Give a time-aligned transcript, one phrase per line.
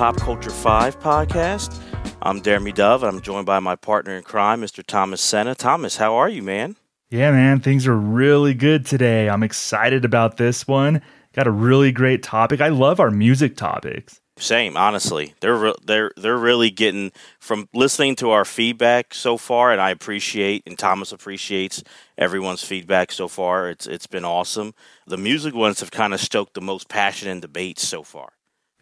[0.00, 1.78] Pop Culture 5 podcast.
[2.22, 3.02] I'm Jeremy Dove.
[3.02, 4.82] I'm joined by my partner in crime, Mr.
[4.82, 5.54] Thomas Senna.
[5.54, 6.76] Thomas, how are you, man?
[7.10, 9.28] Yeah, man, things are really good today.
[9.28, 11.02] I'm excited about this one.
[11.34, 12.62] Got a really great topic.
[12.62, 14.22] I love our music topics.
[14.38, 15.34] Same, honestly.
[15.42, 19.90] They're re- they're they're really getting from listening to our feedback so far, and I
[19.90, 21.82] appreciate and Thomas appreciates
[22.16, 23.68] everyone's feedback so far.
[23.68, 24.72] It's it's been awesome.
[25.06, 28.30] The music ones have kind of stoked the most passion and debates so far.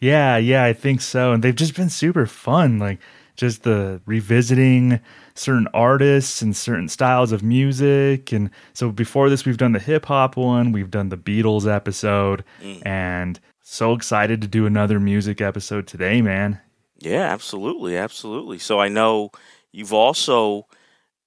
[0.00, 1.32] Yeah, yeah, I think so.
[1.32, 2.78] And they've just been super fun.
[2.78, 2.98] Like
[3.38, 5.00] just the revisiting
[5.34, 8.32] certain artists and certain styles of music.
[8.32, 12.44] And so before this, we've done the hip hop one, we've done the Beatles episode,
[12.60, 12.84] mm.
[12.84, 16.60] and so excited to do another music episode today, man.
[16.98, 18.58] Yeah, absolutely, absolutely.
[18.58, 19.30] So I know
[19.70, 20.66] you've also,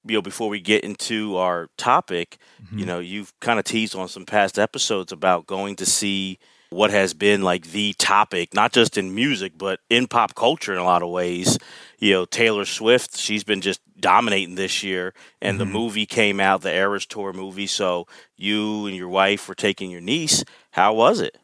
[0.05, 2.79] you know, before we get into our topic, mm-hmm.
[2.79, 6.39] you know, you've kind of teased on some past episodes about going to see
[6.71, 10.79] what has been like the topic, not just in music, but in pop culture in
[10.79, 11.59] a lot of ways.
[11.99, 15.59] You know, Taylor Swift, she's been just dominating this year, and mm-hmm.
[15.59, 17.67] the movie came out, the Eras Tour movie.
[17.67, 20.43] So you and your wife were taking your niece.
[20.71, 21.37] How was it?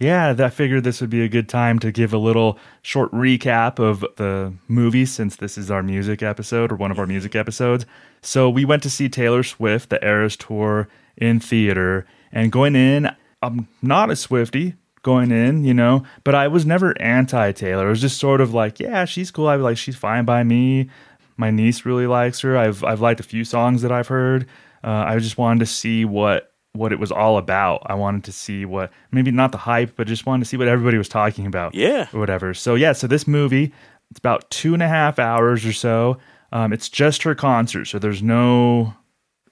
[0.00, 3.78] Yeah, I figured this would be a good time to give a little short recap
[3.78, 7.86] of the movie since this is our music episode or one of our music episodes.
[8.20, 13.14] So we went to see Taylor Swift, the Eras Tour in theater, and going in,
[13.42, 17.86] I'm not a Swiftie going in, you know, but I was never anti Taylor.
[17.86, 19.48] It was just sort of like, yeah, she's cool.
[19.48, 20.88] I was like, she's fine by me.
[21.36, 22.56] My niece really likes her.
[22.56, 24.46] I've I've liked a few songs that I've heard.
[24.84, 27.82] Uh, I just wanted to see what what it was all about.
[27.86, 30.68] I wanted to see what maybe not the hype, but just wanted to see what
[30.68, 31.74] everybody was talking about.
[31.74, 32.54] Yeah, or whatever.
[32.54, 33.72] So yeah, so this movie
[34.12, 36.18] it's about two and a half hours or so.
[36.52, 38.94] Um, it's just her concert, so there's no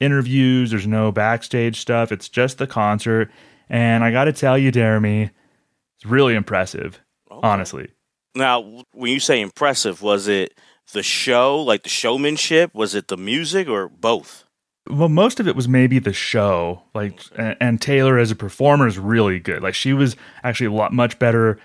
[0.00, 2.12] interviews, there's no backstage stuff.
[2.12, 3.31] It's just the concert
[3.70, 5.31] and I got to tell you, Jeremy,
[5.97, 7.00] it's really impressive,
[7.31, 7.41] okay.
[7.42, 7.88] honestly.
[8.34, 10.58] Now, when you say impressive, was it
[10.92, 12.75] the show, like the showmanship?
[12.75, 14.44] Was it the music or both?
[14.88, 16.82] Well, most of it was maybe the show.
[16.94, 19.62] Like, and Taylor as a performer is really good.
[19.62, 21.59] Like, she was actually a lot much better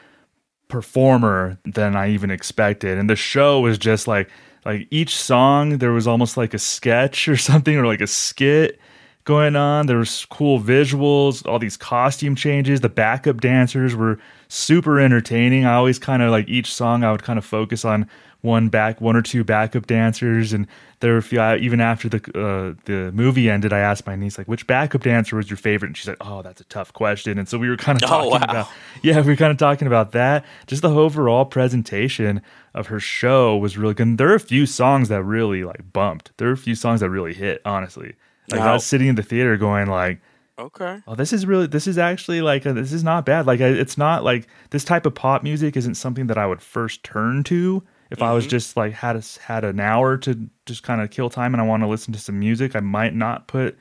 [0.68, 2.98] performer than I even expected.
[2.98, 4.30] And the show was just like,
[4.64, 8.80] like each song there was almost like a sketch or something or like a skit
[9.26, 9.88] going on.
[9.88, 12.82] There was cool visuals, all these costume changes.
[12.82, 15.66] The backup dancers were super entertaining.
[15.66, 18.08] I always kind of like each song I would kind of focus on
[18.46, 20.68] one back one or two backup dancers and
[21.00, 24.38] there were a few, even after the uh, the movie ended I asked my niece
[24.38, 27.40] like which backup dancer was your favorite and she said oh that's a tough question
[27.40, 28.44] and so we were kind of oh, talking oh, wow.
[28.44, 28.68] about
[29.02, 32.40] yeah we were kind of talking about that just the overall presentation
[32.76, 35.92] of her show was really good and there are a few songs that really like
[35.92, 38.14] bumped there are a few songs that really hit honestly
[38.50, 40.20] like now, I was sitting in the theater going like,
[40.58, 43.46] okay, oh, this is really, this is actually like, a, this is not bad.
[43.46, 47.04] Like, it's not like this type of pop music isn't something that I would first
[47.04, 48.28] turn to if mm-hmm.
[48.28, 48.52] I was mm-hmm.
[48.52, 51.66] just like had a, had an hour to just kind of kill time and I
[51.66, 52.76] want to listen to some music.
[52.76, 53.78] I might not put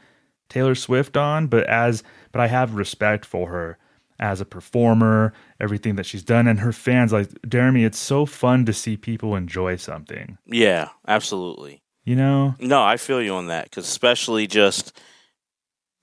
[0.49, 2.03] Taylor Swift on, but as,
[2.33, 3.79] but I have respect for her
[4.21, 7.13] as a performer, everything that she's done, and her fans.
[7.13, 10.39] Like Jeremy, it's so fun to see people enjoy something.
[10.47, 11.83] Yeah, absolutely.
[12.05, 12.55] You know?
[12.59, 14.97] No, I feel you on that because especially just,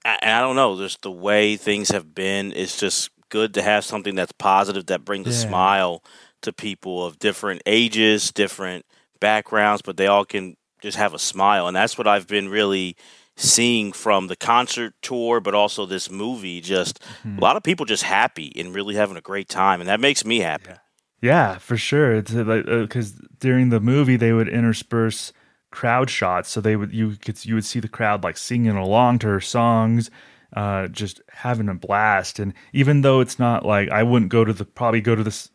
[0.04, 2.52] I, I don't know, just the way things have been.
[2.54, 5.34] It's just good to have something that's positive that brings yeah.
[5.34, 6.04] a smile
[6.42, 8.86] to people of different ages, different
[9.20, 12.96] backgrounds, but they all can just have a smile, and that's what I've been really
[13.38, 16.60] seeing from the concert tour, but also this movie.
[16.60, 17.38] Just mm-hmm.
[17.38, 20.26] a lot of people just happy and really having a great time, and that makes
[20.26, 20.70] me happy.
[20.70, 20.78] Yeah,
[21.22, 22.16] yeah for sure.
[22.16, 25.32] It's like because uh, during the movie they would intersperse
[25.72, 29.18] crowd shots so they would you could you would see the crowd like singing along
[29.18, 30.12] to her songs
[30.54, 32.40] uh, just having a blast.
[32.40, 35.50] And even though it's not like i wouldn't go to the probably go to this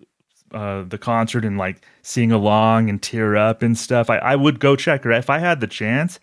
[0.52, 4.60] uh, the concert and like sing along and tear up and stuff I, I would
[4.60, 5.12] go check her.
[5.12, 6.18] If i had the chance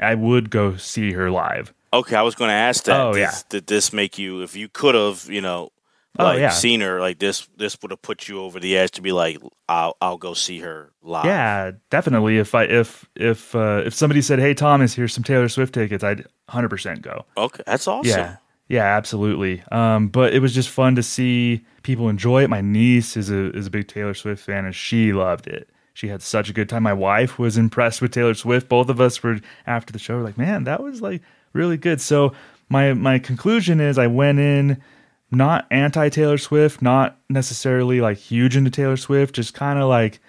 [0.00, 1.72] i would go see her live.
[1.92, 3.00] Okay i was going to ask that.
[3.00, 3.34] Oh, yeah.
[3.48, 5.70] did this make you if you could have you know
[6.18, 6.50] oh, like yeah.
[6.50, 9.38] seen her like this this would have put you over the edge to be like
[9.68, 11.24] I'll I'll go see her live.
[11.24, 12.38] Yeah, definitely.
[12.38, 16.04] If I if if uh, if somebody said, "Hey Thomas, here's some Taylor Swift tickets,"
[16.04, 17.24] I'd 100% go.
[17.36, 18.10] Okay, that's awesome.
[18.10, 18.36] Yeah.
[18.68, 19.62] Yeah, absolutely.
[19.72, 22.50] Um, but it was just fun to see people enjoy it.
[22.50, 25.70] My niece is a is a big Taylor Swift fan, and she loved it.
[25.94, 26.84] She had such a good time.
[26.84, 28.68] My wife was impressed with Taylor Swift.
[28.68, 31.22] Both of us were after the show, like, man, that was like
[31.54, 32.00] really good.
[32.00, 32.34] So
[32.68, 34.82] my my conclusion is, I went in
[35.30, 40.20] not anti Taylor Swift, not necessarily like huge into Taylor Swift, just kind of like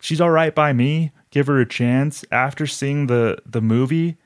[0.00, 1.12] she's all right by me.
[1.30, 2.24] Give her a chance.
[2.30, 4.16] After seeing the the movie,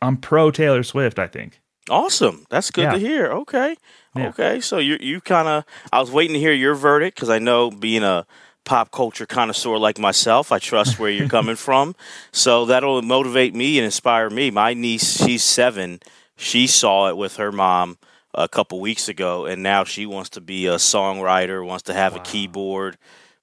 [0.00, 1.60] I'm pro Taylor Swift, I think.
[1.90, 2.46] Awesome.
[2.50, 2.92] That's good Yeah.
[2.92, 3.26] to hear.
[3.32, 3.76] Okay.
[4.14, 4.28] Yeah.
[4.28, 4.60] Okay.
[4.60, 7.70] So you you kind of I was waiting to hear your verdict because I know
[7.70, 8.26] being a
[8.64, 11.96] pop culture connoisseur like myself, I trust where you're coming from.
[12.32, 14.50] So that'll motivate me and inspire me.
[14.50, 16.00] My niece, she's seven.
[16.36, 17.98] She saw it with her mom
[18.34, 22.16] a couple weeks ago, and now she wants to be a songwriter, wants to have
[22.16, 22.96] a keyboard,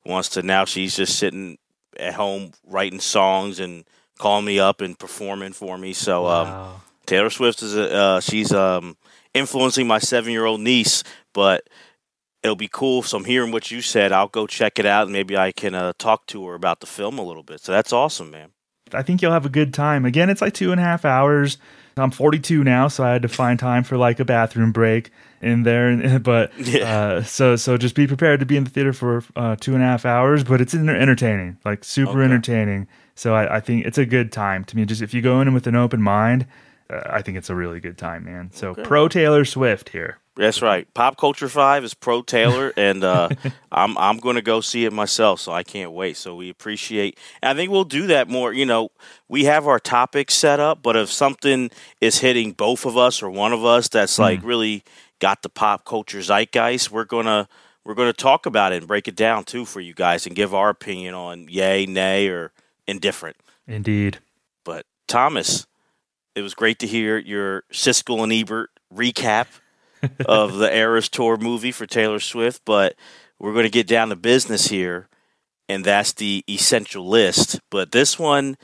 [0.06, 0.42] wants to.
[0.42, 1.58] Now she's just sitting
[1.98, 3.86] at home writing songs and
[4.18, 5.94] calling me up and performing for me.
[5.94, 8.98] So um, Taylor Swift is a, uh, she's um,
[9.34, 11.04] influencing my seven year old niece,
[11.34, 11.68] but
[12.44, 13.04] it'll be cool.
[13.04, 14.12] So I'm hearing what you said.
[14.12, 16.88] I'll go check it out, and maybe I can uh, talk to her about the
[16.88, 17.62] film a little bit.
[17.62, 18.52] So that's awesome, man.
[18.96, 20.06] I think you'll have a good time.
[20.06, 21.58] Again, it's like two and a half hours.
[21.98, 25.64] I'm 42 now, so I had to find time for like a bathroom break in
[25.64, 26.20] there.
[26.20, 26.84] But Yeah.
[27.18, 29.84] uh, so so just be prepared to be in the theater for uh, two and
[29.84, 30.44] a half hours.
[30.46, 32.24] But it's enter- entertaining, like super Okay.
[32.24, 32.88] entertaining.
[33.16, 34.86] So I, I think it's a good time to me.
[34.86, 36.46] Just if you go in with an open mind,
[36.90, 38.50] uh, I think it's a really good time, man.
[38.54, 38.84] So Okay.
[38.84, 40.20] pro Taylor Swift here.
[40.40, 40.92] That's right.
[40.94, 43.28] Pop Culture Five is pro Taylor, and uh,
[43.74, 45.42] I'm I'm going to go see it myself.
[45.42, 46.16] So I can't wait.
[46.16, 47.20] So we appreciate.
[47.42, 48.54] And I think we'll do that more.
[48.54, 48.90] You know,
[49.28, 51.70] we have our topics set up, but if something
[52.00, 54.86] is hitting both of us or one of us that's like really
[55.20, 57.50] got the pop culture zeitgeist, we're gonna
[57.84, 60.56] we're gonna talk about it and break it down too for you guys and give
[60.56, 62.54] our opinion on yay, nay, or
[62.88, 63.36] indifferent.
[63.68, 64.20] Indeed.
[64.64, 65.68] But Thomas,
[66.34, 69.48] it was great to hear your Siskel and Ebert recap
[70.26, 72.62] of the Eras Tour movie for Taylor Swift.
[72.66, 72.96] But
[73.40, 75.10] we're going to get down to business here,
[75.68, 77.60] and that's the essential list.
[77.70, 78.58] But this one,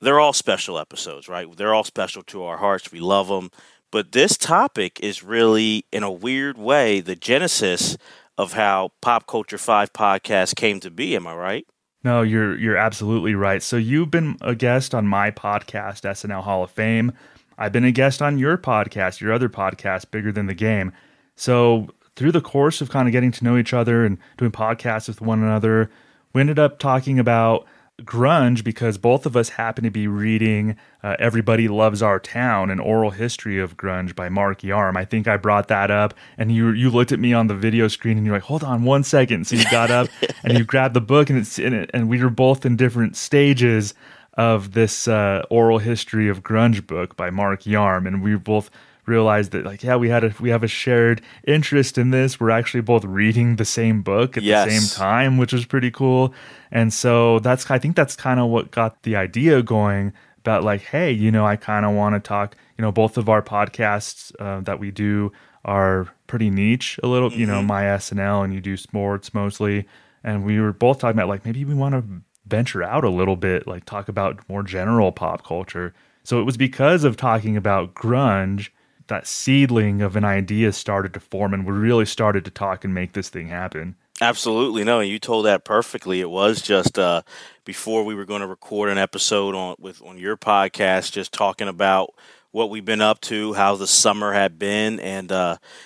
[0.00, 1.46] they're all special episodes, right?
[1.56, 2.92] They're all special to our hearts.
[2.92, 3.50] We love them.
[3.92, 7.96] But this topic is really, in a weird way, the genesis
[8.38, 11.16] of how Pop Culture 5 podcast came to be.
[11.16, 11.66] Am I right?
[12.02, 13.62] No, you're you're absolutely right.
[13.62, 17.12] So you've been a guest on my podcast, SNL Hall of Fame.
[17.60, 20.92] I've been a guest on your podcast, your other podcast, Bigger Than the Game.
[21.36, 25.08] So through the course of kind of getting to know each other and doing podcasts
[25.08, 25.90] with one another,
[26.32, 27.66] we ended up talking about
[28.02, 32.80] grunge because both of us happen to be reading uh, Everybody Loves Our Town, an
[32.80, 34.96] oral history of grunge by Mark Yarm.
[34.96, 37.88] I think I brought that up, and you you looked at me on the video
[37.88, 39.46] screen and you're like, "Hold on one second.
[39.46, 40.08] So you got up
[40.44, 43.16] and you grabbed the book, and it's in it, and we were both in different
[43.16, 43.94] stages
[44.34, 48.70] of this uh, oral history of grunge book by Mark Yarm, and we both
[49.06, 52.38] realized that like yeah we had a we have a shared interest in this.
[52.38, 54.66] We're actually both reading the same book at Yes.
[54.68, 56.32] the same time which was pretty cool.
[56.70, 60.82] And so that's i think that's kind of what got the idea going about like
[60.82, 64.32] hey you know i kind of want to talk you know both of our podcasts
[64.38, 65.32] uh, that we do
[65.64, 69.86] are pretty niche a little you know my snl and you do sports mostly.
[70.22, 72.04] And we were both talking about like maybe we want to
[72.46, 76.56] venture out a little bit like talk about more general pop culture so it was
[76.56, 78.70] because of talking about grunge
[79.10, 82.94] that seedling of an idea started to form and we really started to talk and
[82.94, 83.96] make this thing happen.
[84.22, 86.20] Absolutely no, and you told that perfectly.
[86.20, 87.22] It was just uh,
[87.64, 91.68] before we were going to record an episode on with on your podcast, just talking
[91.68, 92.14] about
[92.50, 95.28] what we've been up to, how the summer had been, and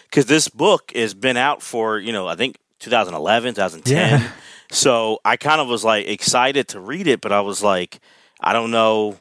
[0.02, 4.20] because this book has been out for you know I think 2011, 2010.
[4.20, 4.30] Yeah.
[4.74, 8.00] So I kind of was like excited to read it, but I was like,
[8.40, 9.16] I don't know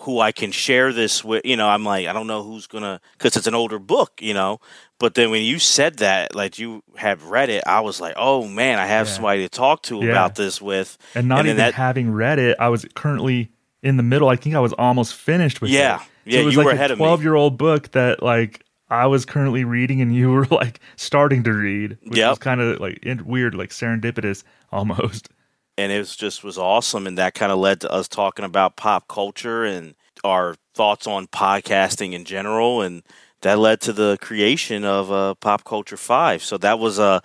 [0.00, 1.44] who I can share this with.
[1.46, 4.34] You know, I'm like, I don't know who's gonna because it's an older book, you
[4.34, 4.60] know.
[4.98, 8.46] But then when you said that, like you have read it, I was like, oh
[8.48, 9.12] man, I have Yeah.
[9.12, 10.10] somebody to talk to Yeah.
[10.10, 10.98] about this with.
[11.14, 13.50] And not And even that- having read it, I was currently
[13.82, 14.28] in the middle.
[14.28, 15.96] I think I was almost finished with Yeah.
[15.96, 16.02] it.
[16.32, 17.04] Yeah, it was you like were a ahead of me.
[17.04, 21.42] 12 year old book that like I was currently reading and you were like starting
[21.44, 22.30] to read, which Yep.
[22.30, 25.28] was kind of like weird, like serendipitous almost.
[25.78, 28.76] and it was just was awesome and that kind of led to us talking about
[28.76, 33.02] pop culture and our thoughts on podcasting in general and
[33.42, 37.22] that led to the creation of uh, pop culture 5 so that was a,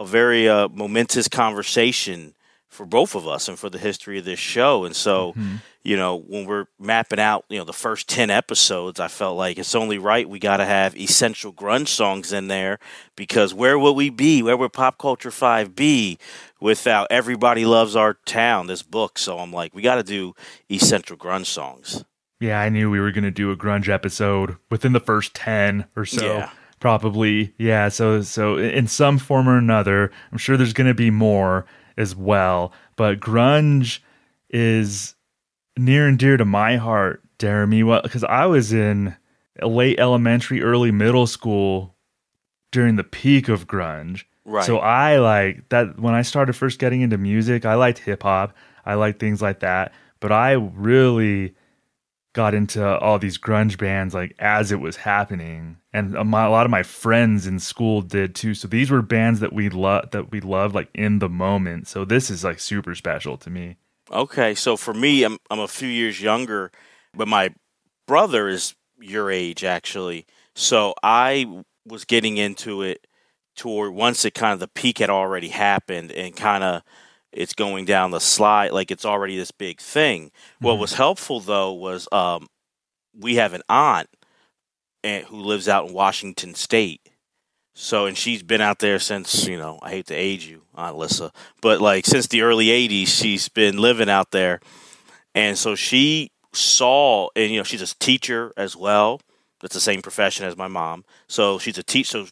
[0.00, 2.34] a very uh, momentous conversation
[2.76, 5.60] for both of us and for the history of this show and so Mhm.
[5.82, 9.58] you know when we're mapping out you know the first 10 episodes i felt like
[9.58, 12.78] it's only right we got to have essential grunge songs in there
[13.16, 16.18] because where would we be where would pop culture 5 be
[16.60, 20.34] without everybody loves our town this book so i'm like we got to do
[20.70, 22.04] essential grunge songs
[22.38, 25.86] Yeah, I knew we were going to do a grunge episode within the first 10
[25.96, 26.22] or so.
[26.26, 26.50] Yeah.
[26.80, 27.54] Probably.
[27.56, 31.64] Yeah, so so in some form or another, I'm sure there's going to be more
[31.96, 34.00] as well, but grunge
[34.50, 35.14] is
[35.76, 39.16] near and dear to my heart, Jeremy, well cuz I was in
[39.62, 41.94] late elementary, early middle school
[42.72, 44.24] during the peak of grunge.
[44.44, 48.22] right So I like that when I started first getting into music, I liked hip
[48.22, 48.54] hop.
[48.84, 49.92] I liked things like that.
[50.20, 51.54] But I really
[52.36, 56.50] got into all these grunge bands like as it was happening, and a, my, a
[56.50, 58.54] lot of my friends in school did too.
[58.54, 61.88] So these were bands that we love that we loved like in the moment.
[61.88, 63.76] So this is like super special to me.
[64.12, 66.70] Okay, so for me, I'm I'm a few years younger,
[67.14, 67.54] but my
[68.06, 70.26] brother is your age actually.
[70.54, 73.06] So I was getting into it
[73.56, 76.82] toward once it kind of the peak had already happened and kind of
[77.36, 80.26] it's going down the slide like it's already this big thing.
[80.26, 80.66] Mm-hmm.
[80.66, 82.48] What was helpful though was um,
[83.18, 84.08] we have an aunt
[85.04, 87.10] and, who lives out in Washington State.
[87.74, 90.96] So and she's been out there since you know I hate to age you, Aunt
[90.96, 94.60] Lissa, but like since the early '80s, she's been living out there,
[95.34, 99.20] and so she saw and you know she's a teacher as well.
[99.60, 101.04] That's the same profession as my mom.
[101.28, 102.24] So she's a teacher.
[102.24, 102.26] So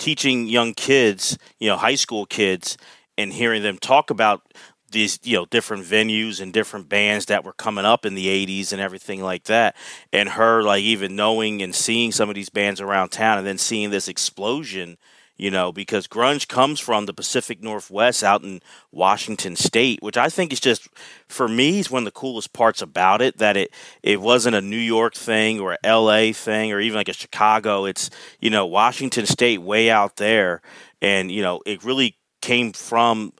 [0.00, 2.76] teaching young kids, you know, high school kids,
[3.20, 4.42] and hearing them talk about
[4.90, 8.72] these you know different venues and different bands that were coming up in the 80s
[8.72, 9.76] and everything like that
[10.12, 13.58] and her like even knowing and seeing some of these bands around town and then
[13.58, 14.96] seeing this explosion
[15.40, 18.60] you know, because grunge comes from the Pacific Northwest out in
[18.92, 20.86] Washington State, which I think is just
[21.28, 23.72] for me is one of the coolest parts about it that it
[24.02, 27.86] it wasn't a New York thing or a LA thing or even like a Chicago.
[27.86, 30.60] It's, you know, Washington State way out there
[31.00, 33.32] and, you know, it really came from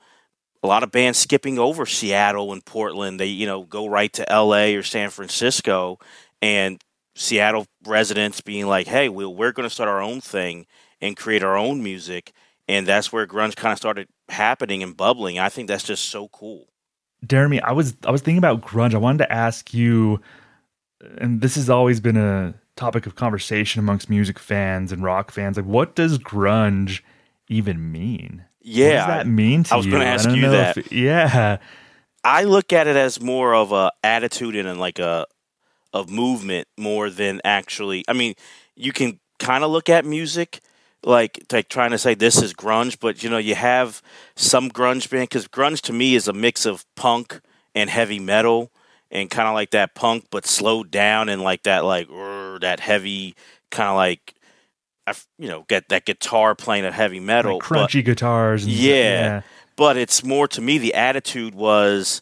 [0.63, 3.19] a lot of bands skipping over Seattle and Portland.
[3.19, 5.99] They, you know, go right to LA or San Francisco
[6.41, 6.81] and
[7.15, 10.65] Seattle residents being like, "Hey, we we're going to start our own thing
[11.01, 12.31] and create our own music.
[12.67, 15.39] And that's where grunge kind of started happening and bubbling.
[15.39, 16.67] I think that's just so cool.
[17.27, 18.93] Jeremy, I was I was thinking about grunge.
[18.93, 20.21] I wanted to ask you,
[21.17, 25.57] and this has always been a topic of conversation amongst music fans and rock fans.
[25.57, 27.01] Like, what does grunge
[27.47, 28.45] even mean?
[28.61, 30.77] Yeah, what does that mean to I was going to ask you that.
[30.77, 31.57] If, yeah,
[32.23, 35.25] I look at it as more of a attitude and like a
[35.93, 38.03] of movement more than actually.
[38.07, 38.35] I mean,
[38.75, 40.61] you can kind of look at music
[41.03, 44.01] like like trying to say this is grunge, but you know you have
[44.35, 47.41] some grunge band because grunge to me is a mix of punk
[47.73, 48.71] and heavy metal
[49.09, 52.07] and kind of like that punk but slowed down and like that like
[52.61, 53.35] that heavy
[53.71, 54.35] kind of like
[55.37, 59.41] you know get that guitar playing a heavy metal like crunchy but, guitars yeah, yeah
[59.75, 62.21] but it's more to me the attitude was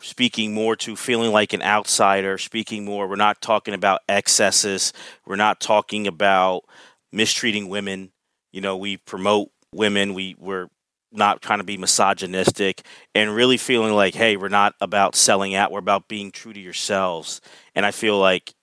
[0.00, 4.92] speaking more to feeling like an outsider speaking more we're not talking about excesses
[5.24, 6.64] we're not talking about
[7.12, 8.12] mistreating women.
[8.52, 10.14] You know, we promote women.
[10.14, 10.68] We we're
[11.12, 12.82] not trying to be misogynistic
[13.14, 15.72] and really feeling like, hey, we're not about selling out.
[15.72, 17.40] We're about being true to yourselves.
[17.74, 18.54] And I feel like,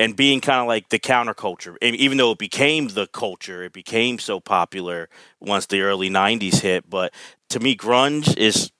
[0.00, 4.18] and being kind of like the counterculture, even though it became the culture, it became
[4.18, 6.88] so popular once the early 90s hit.
[6.88, 7.12] But
[7.50, 8.72] to me, grunge is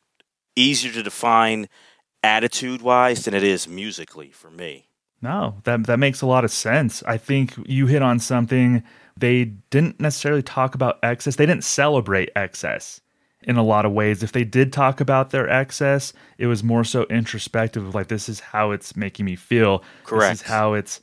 [0.56, 1.68] easier to define
[2.22, 4.88] attitude wise than it is musically for me.
[5.20, 7.02] No, that that makes a lot of sense.
[7.02, 8.82] I think you hit on something
[9.14, 11.36] they didn't necessarily talk about excess.
[11.36, 13.02] They didn't celebrate excess
[13.42, 14.22] in a lot of ways.
[14.22, 18.30] If they did talk about their excess, it was more so introspective of like, this
[18.30, 19.84] is how it's making me feel.
[20.04, 20.32] Correct.
[20.32, 21.00] This is how it's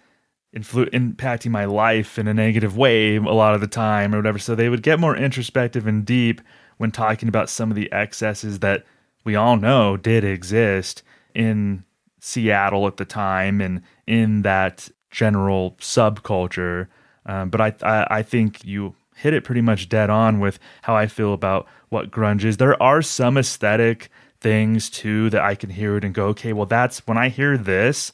[0.55, 4.39] influ- impacting my life in a negative way a lot of the time or whatever.
[4.39, 6.41] So they would get more introspective and deep
[6.77, 8.85] when talking about some of the excesses that
[9.23, 11.83] we all know did exist in
[12.19, 16.87] Seattle at the time and in that general subculture
[17.27, 20.95] um, but I, I, I think you hit it pretty much dead on with how
[20.95, 22.57] I feel about what grunge is.
[22.57, 26.65] There are some aesthetic things too that I can hear it and go, okay, well
[26.65, 28.13] that's when I hear this,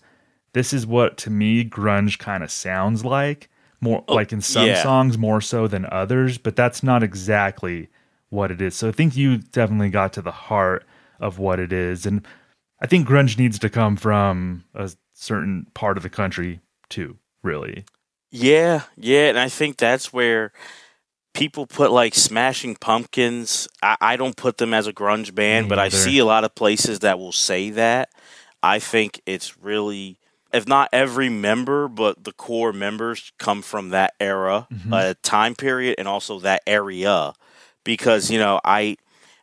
[0.54, 3.50] this is what to me grunge kind of sounds like.
[3.82, 4.82] More oh, like in some yeah.
[4.82, 7.90] songs more so than others, but that's not exactly
[8.30, 8.76] what it is.
[8.76, 10.86] So I think you definitely got to the heart
[11.20, 12.06] of what it is.
[12.06, 12.26] And
[12.82, 17.84] I think grunge needs to come from a certain part of the country too, really.
[18.32, 20.54] Yeah, yeah, and I think that's where
[21.34, 23.68] people put like Smashing Pumpkins.
[23.82, 25.78] I, I don't put them as a grunge band, but.
[25.78, 28.10] I see a lot of places that will say that.
[28.64, 30.18] I think it's really,
[30.54, 34.94] if not every member, but the core members come from that era, mm-hmm.
[34.94, 37.34] uh, time period, and also that area.
[37.84, 38.98] Because you know, I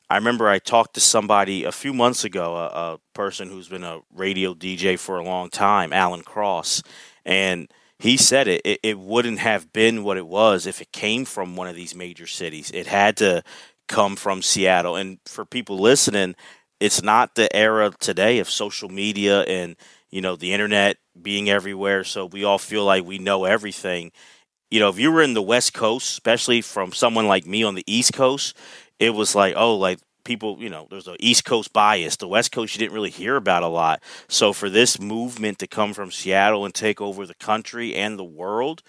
[0.08, 3.84] I remember I talked to somebody a few months ago, a, a person who's been
[3.84, 6.82] a radio DJ for a long time, Alan Cross,
[7.24, 11.26] and he said it, it, it wouldn't have been what it was if it came
[11.26, 12.70] from one of these major cities.
[12.72, 13.42] It had to
[13.88, 14.96] come from Seattle.
[14.96, 16.34] And for people listening,
[16.80, 19.76] it's not the era today of social media and
[20.10, 24.12] you know the internet being everywhere so we all feel like we know everything
[24.70, 27.74] you know if you were in the west coast especially from someone like me on
[27.74, 28.56] the east coast
[28.98, 32.16] it was like oh like people, you know, there's an East Coast bias.
[32.16, 34.02] The West Coast you didn't really hear about a lot.
[34.28, 38.24] So for this movement to come from Seattle and take over the country and the
[38.24, 38.82] world,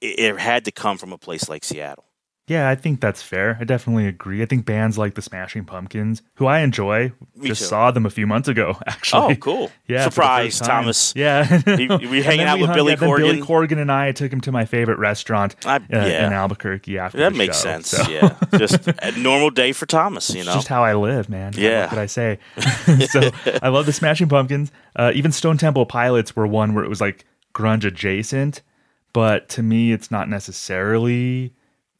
[0.00, 2.04] it, it had to come from a place like Seattle.
[2.50, 3.56] Yeah, I think that's fair.
[3.60, 4.42] I definitely agree.
[4.42, 7.66] I think bands like the Smashing Pumpkins, who I enjoy, Me just too.
[7.68, 8.76] saw them a few months ago.
[8.88, 9.70] Actually, Oh, cool!
[9.86, 10.58] Yeah, surprise.
[10.58, 11.12] Thomas.
[11.14, 13.68] Yeah, we, And hanging out we with hung- Billy yeah, then Billy Corgan?
[13.68, 16.26] Corgan and I took him to my favorite restaurant I- uh, yeah.
[16.26, 17.62] in Albuquerque after That makes show.
[17.62, 17.90] sense.
[17.90, 20.28] So- Yeah, just a normal day for Thomas.
[20.30, 21.52] You It's know, just how I live, man.
[21.56, 21.82] Yeah.
[21.82, 22.38] What could I say?
[23.10, 23.30] so
[23.62, 24.72] I love the Smashing Pumpkins.
[24.96, 28.62] Uh, even Stone Temple Pilots were one where it was like grunge adjacent,
[29.12, 31.52] but to me, it's not necessarily.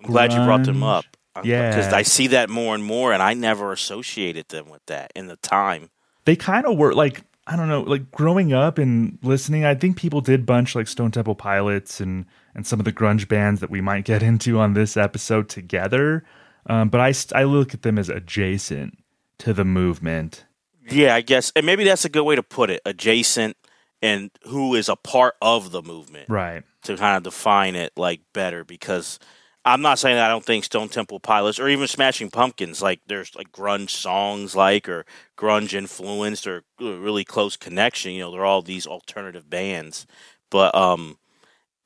[0.03, 1.05] I'm glad you brought them up.
[1.45, 1.71] Yeah.
[1.71, 5.27] because I see that more and more, and I never associated them with that in
[5.29, 5.91] the time.
[6.25, 9.65] They kind of were like I don't know, like growing up and listening.
[9.65, 13.27] I think people did bunch like Stone Temple Pilots and and some of the grunge
[13.29, 16.25] bands that we might get into on this episode together.
[16.67, 18.99] Um, but I I look at them as adjacent
[19.39, 20.45] to the movement.
[20.91, 22.81] Yeah, I guess, and maybe that's a good way to put it.
[22.85, 23.57] Adjacent
[24.03, 26.63] and who is a part of the movement Right.
[26.85, 29.19] to kind of define it like better because
[29.65, 33.35] I'm not saying I don't think Stone Temple Pilots or even Smashing Pumpkins like there's
[33.35, 35.05] like grunge songs like or
[35.37, 38.13] grunge influenced or really close connection.
[38.13, 40.07] You know, they're all these alternative bands,
[40.51, 41.19] but um,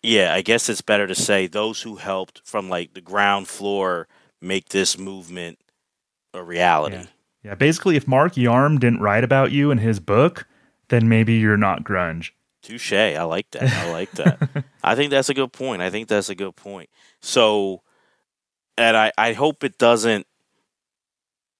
[0.03, 4.07] yeah, I guess it's better to say those who helped from like the ground floor
[4.41, 5.59] make this movement
[6.33, 6.97] a reality.
[6.97, 7.07] Yeah.
[7.45, 10.47] Yeah, basically, if Mark Yarm didn't write about you in his book,
[10.89, 12.31] then maybe you're not grunge.
[12.65, 12.93] Touche.
[12.93, 13.63] I like that.
[13.63, 14.65] I like that.
[14.83, 15.83] I think that's a good point.
[15.83, 16.91] I think that's a good point.
[17.21, 17.83] So,
[18.77, 20.27] and I, I hope it doesn't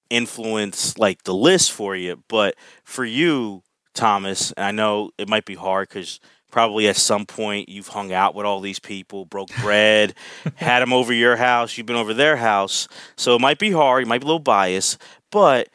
[0.09, 5.45] influence like the list for you, but for you, Thomas, and I know it might
[5.45, 6.19] be hard because
[6.51, 10.13] probably at some point you've hung out with all these people, broke bread,
[10.55, 12.87] had them over your house, you've been over their house.
[13.15, 14.03] So it might be hard.
[14.03, 15.01] You might be a little biased,
[15.31, 15.69] but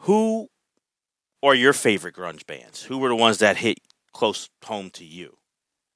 [0.00, 0.48] who
[1.42, 2.82] are your favorite grunge bands?
[2.82, 3.78] Who were the ones that hit
[4.18, 5.36] close home to you?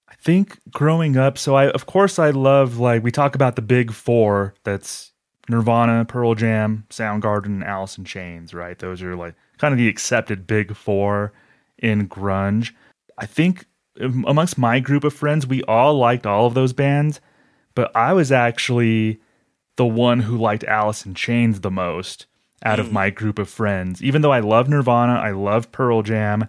[0.08, 3.62] I think growing up, so I of course I love like we talk about the
[3.62, 4.54] big four.
[4.62, 5.12] That's
[5.48, 8.54] Nirvana, Pearl Jam, Soundgarden, and Alice in Chains.
[8.54, 8.78] Right?
[8.78, 11.32] Those are like kind of the accepted big four
[11.78, 12.72] in grunge.
[13.18, 13.66] I think
[14.00, 17.20] um, amongst my group of friends, we all liked all of those bands,
[17.74, 19.20] but I was actually
[19.74, 22.26] the one who liked Alice in Chains the most
[22.64, 24.00] out of my group of friends.
[24.00, 26.46] Even though I love Nirvana, I love Pearl Jam,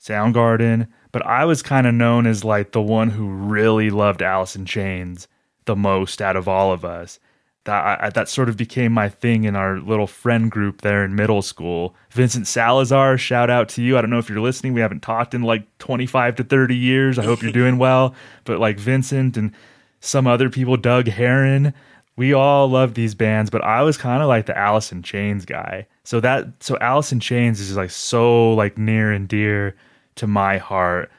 [0.00, 4.56] Soundgarden, but I was kind of known as like the one who really loved Alice
[4.56, 5.28] in Chains
[5.64, 7.18] the most out of all of us.
[7.64, 11.14] That I, that sort of became my thing in our little friend group there in
[11.14, 11.94] middle school.
[12.10, 13.98] Vincent Salazar, shout out to you.
[13.98, 14.72] I don't know if you're listening.
[14.72, 17.18] We haven't talked in like 25 to 30 years.
[17.18, 18.14] I hope you're doing well.
[18.44, 19.52] But like Vincent and
[20.00, 21.74] some other people, Doug Heron,
[22.16, 25.44] we all love these bands, but I was kind of like the Alice in Chains
[25.44, 25.86] guy.
[26.04, 29.76] So that so Alice in Chains is like so like near and dear
[30.16, 31.10] to my heart.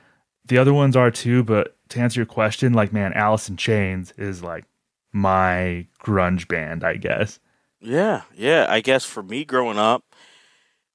[0.45, 4.13] The other ones are too, but to answer your question, like man, Alice in Chains
[4.17, 4.65] is like
[5.11, 7.39] my grunge band, I guess.
[7.79, 8.65] Yeah, yeah.
[8.69, 10.03] I guess for me growing up,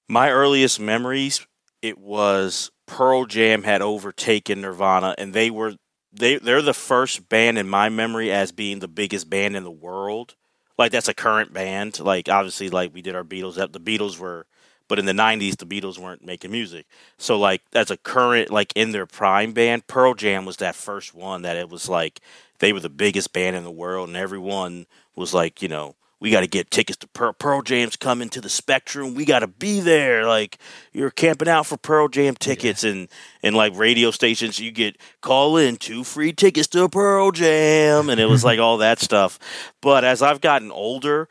[0.08, 1.46] my earliest memories,
[1.82, 5.74] it was Pearl Jam had overtaken Nirvana, and they were
[6.12, 9.70] they they're the first band in my memory as being the biggest band in the
[9.70, 10.34] world.
[10.78, 12.00] Like that's a current band.
[12.00, 13.54] Like obviously, like we did our Beatles.
[13.54, 14.46] The Beatles were,
[14.88, 16.86] but in the '90s, the Beatles weren't making music.
[17.18, 19.86] So like that's a current like in their prime band.
[19.86, 22.20] Pearl Jam was that first one that it was like
[22.58, 26.30] they were the biggest band in the world, and everyone was like, you know, we
[26.30, 29.14] got to get tickets to Pearl, Pearl Jam's coming to the Spectrum.
[29.14, 30.26] We got to be there.
[30.26, 30.58] Like
[30.92, 33.08] you're camping out for Pearl Jam tickets, and
[33.42, 38.18] and like radio stations, you get call in two free tickets to Pearl Jam, and
[38.18, 39.38] it was like all that stuff.
[39.82, 41.28] But as I've gotten older,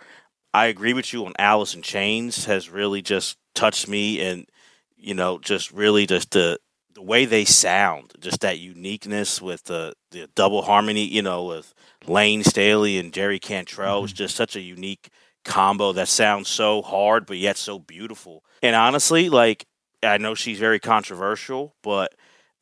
[0.56, 4.48] I agree with you on Alice in Chains has really just touched me, and
[4.96, 6.60] you know, just really just the
[6.94, 11.74] the way they sound, just that uniqueness with the the double harmony, you know, with
[12.08, 14.18] Layne Staley and Jerry Cantrell was mm-hmm.
[14.18, 15.10] just such a unique
[15.44, 18.42] combo that sounds so hard but yet so beautiful.
[18.64, 19.66] And honestly, like
[20.02, 22.16] I know she's very controversial, but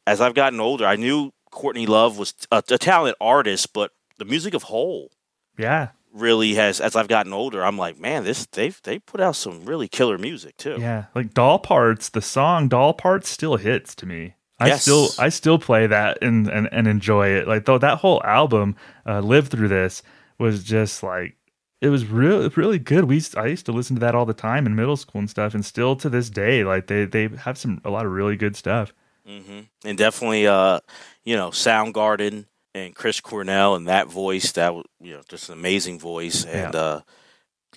[0.08, 4.26] as I've gotten older, I knew Courtney Love was a, a talented artist, but the
[4.26, 5.12] music of Hole
[5.58, 5.90] Yeah.
[6.14, 9.66] Really has as I've gotten older, I'm like, man, this they've they put out some
[9.66, 10.78] really killer music too.
[10.80, 11.06] Yeah.
[11.16, 14.36] Like Doll Parts, the song Doll Parts still hits to me.
[14.60, 14.84] I Yes.
[14.84, 17.48] still I still play that and, and, and enjoy it.
[17.48, 20.04] Like though that whole album, uh, Live Through This,
[20.40, 21.36] was just like
[21.82, 23.06] it was really really good.
[23.06, 25.54] We I used to listen to that all the time in middle school and stuff,
[25.54, 28.56] and still to this day, like they they have some a lot of really good
[28.56, 28.94] stuff.
[29.28, 29.62] Mm-hmm.
[29.86, 30.82] And definitely, uh,
[31.24, 32.46] you know, Soundgarden
[32.76, 36.76] and Chris Cornell and that voice, that was, you know, just an amazing voice, and
[36.76, 37.02] uh,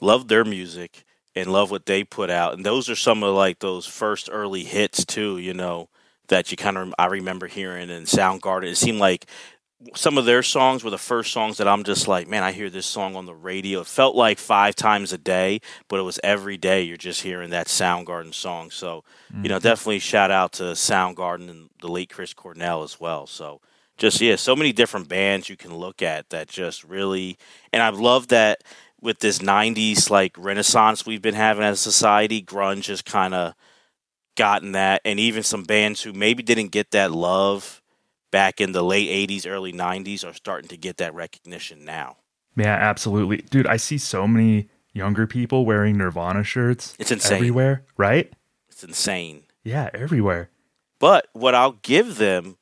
[0.01, 1.05] loved their music.
[1.37, 2.55] and love what they put out.
[2.55, 5.89] And those are some of like those first early hits too, you know,
[6.29, 8.71] that you kind of I remember hearing in Soundgarden.
[8.71, 9.27] It seemed like
[9.95, 12.71] some of their songs were the first songs that I'm just like, man, I hear
[12.71, 13.81] this song on the radio.
[13.81, 17.51] It felt like five times a day, but it was every day you're just hearing
[17.51, 18.71] that Soundgarden song.
[18.71, 19.45] So, mm-hmm.
[19.45, 19.69] you know, mm-hmm.
[19.69, 23.27] definitely shout out to Soundgarden and the late Chris Cornell as well.
[23.27, 23.61] So,
[23.97, 27.39] just yeah, so many different bands you can look at that just really,
[27.73, 28.63] and I love that
[29.01, 33.55] with this '90s like renaissance we've been having as a society, grunge has kind of
[34.37, 37.83] gotten that, and even some bands who maybe didn't get that love
[38.31, 42.17] back in the late 80s, early 90s are starting to get that recognition now.
[42.57, 43.39] Yeah, absolutely.
[43.39, 46.97] Dude, I see so many younger people wearing Nirvana shirts.
[46.99, 47.37] It's insane.
[47.37, 48.33] Everywhere, right?
[48.69, 49.45] It's insane.
[49.65, 50.51] Yeah, everywhere.
[50.99, 52.57] But what I'll give them,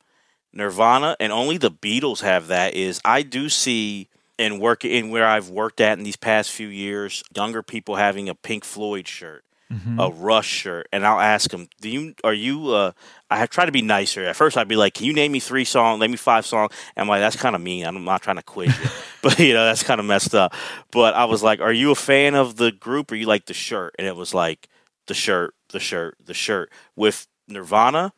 [0.55, 5.27] Nirvana, and only the Beatles have that, is I do see in work in where
[5.27, 9.45] I've worked at in these past few years, younger people having a Pink Floyd shirt
[9.71, 9.99] mm-hmm.
[9.99, 12.91] a Rush shirt, and I'll ask them, "Do you are you?" Uh,
[13.29, 14.23] I try to be nicer.
[14.23, 15.99] At first, I'd be like, "Can you name me three songs?
[15.99, 17.85] Name me five songs." And I'm like, "That's kind of mean.
[17.85, 18.89] I'm not trying to quiz you,
[19.21, 20.53] but you know that's kind of messed up."
[20.91, 23.53] But I was like, "Are you a fan of the group, or you like the
[23.53, 24.69] shirt?" And it was like
[25.07, 26.71] the shirt, the shirt, the shirt.
[26.95, 28.13] With Nirvana,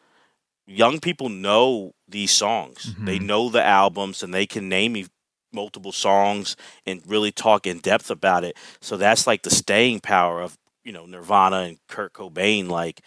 [0.65, 2.93] young people know these songs.
[2.93, 3.06] Mm-hmm.
[3.06, 5.06] They know the albums, and they can name me
[5.54, 8.56] multiple songs and really talk in depth about it.
[8.82, 13.02] So that's like the staying power of you know Nirvana and Kurt Cobain like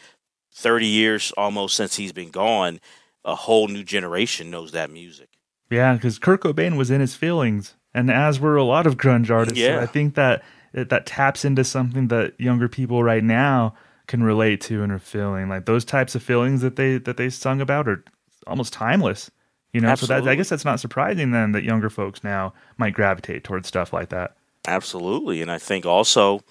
[0.54, 2.78] 30 years almost since he's been gone
[3.24, 5.30] a whole new generation knows that music
[5.70, 9.30] yeah because Kurt Cobain was in his feelings and as were a lot of grunge
[9.30, 9.78] artists yeah.
[9.78, 13.74] So I think that that taps into something that younger people right now
[14.06, 17.30] can relate to and are feeling like those types of feelings that they that they
[17.30, 18.04] sung about are
[18.46, 19.30] almost timeless
[19.72, 19.88] you know?
[19.88, 20.22] Absolutely.
[20.22, 23.68] so that I guess that's not surprising then that younger folks now might gravitate towards
[23.68, 24.36] stuff like that.
[24.66, 25.42] Absolutely.
[25.42, 26.42] And I think also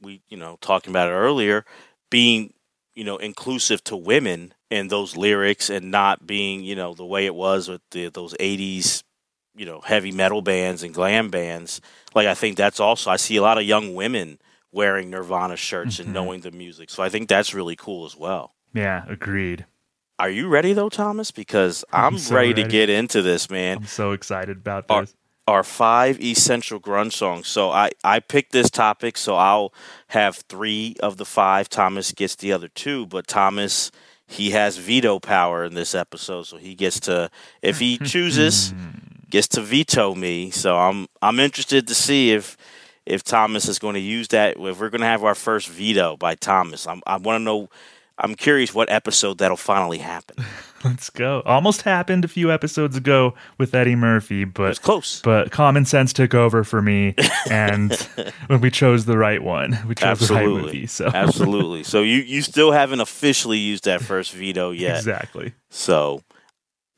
[0.00, 1.64] we you know talking about it earlier,
[2.10, 2.52] being
[2.94, 7.26] you know inclusive to women in those lyrics and not being you know the way
[7.26, 9.02] it was with the, those 80s
[9.54, 11.80] you know heavy metal bands and glam bands
[12.14, 14.38] like i think that's also i see a lot of young women
[14.72, 16.02] wearing nirvana shirts mm-hmm.
[16.02, 16.90] and knowing the music.
[16.90, 18.54] So i think that's really cool as well.
[18.74, 19.66] Yeah agreed
[20.18, 23.50] are you ready though thomas because i'm, I'm so ready, ready, to get into this
[23.50, 25.14] man i'm so excited about this
[25.48, 27.46] are five essential grunge songs.
[27.46, 29.72] So I, I picked this topic, so I'll
[30.08, 31.68] have three of the five.
[31.68, 33.90] Thomas gets the other two, but Thomas
[34.26, 37.30] he has veto power in this episode, so he gets to
[37.62, 38.74] if he chooses
[39.30, 40.50] gets to veto me.
[40.50, 42.56] So I'm I'm interested to see if
[43.04, 44.56] if Thomas is going to use that.
[44.58, 47.68] If we're going to have our first veto by Thomas, I'm, I want to know
[48.18, 50.44] I'm curious what episode that'll finally happen.
[50.84, 51.42] Let's go.
[51.44, 55.20] Almost happened a few episodes ago with Eddie Murphy, but close.
[55.20, 57.14] But common sense took over for me,
[57.50, 57.92] and
[58.46, 60.46] when we chose the right one, we chose Absolutely.
[60.46, 60.86] the right movie.
[60.86, 61.82] So Absolutely.
[61.82, 64.96] So you you still haven't officially used that first veto yet.
[64.98, 65.54] exactly.
[65.70, 66.22] So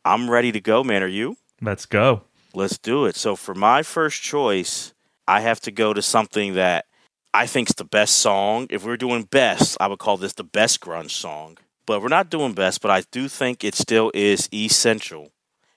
[0.05, 1.03] I'm ready to go, man.
[1.03, 1.37] Are you?
[1.61, 2.23] Let's go.
[2.55, 3.17] Let's do it.
[3.17, 4.93] So for my first choice,
[5.27, 6.87] I have to go to something that
[7.35, 8.67] I think it's the best song.
[8.71, 11.59] If we're doing best, I would call this the best grunge song.
[11.87, 15.31] But we're not doing best, but I do think it still is essential.